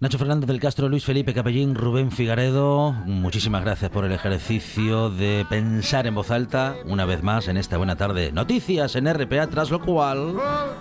[0.04, 5.46] Nacho Fernández del Castro, Luis Felipe Capellín, Rubén Figaredo, muchísimas gracias por el ejercicio de
[5.50, 8.34] pensar en voz alta, una vez más en esta buena tarde.
[8.34, 10.36] Noticias en RPA, tras lo cual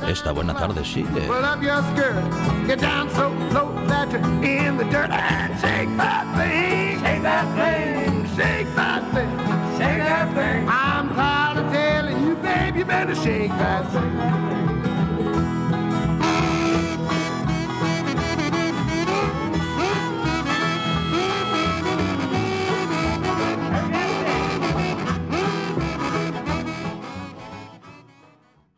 [0.09, 1.07] esta buena tarde sigue.
[1.29, 5.13] Pull up your skirt, get down so low that you're in the dirt.
[5.13, 10.69] And shake that thing, shake that thing, shake that thing, shake that thing.
[10.69, 14.72] I'm tired of telling you, babe, you better shake that thing.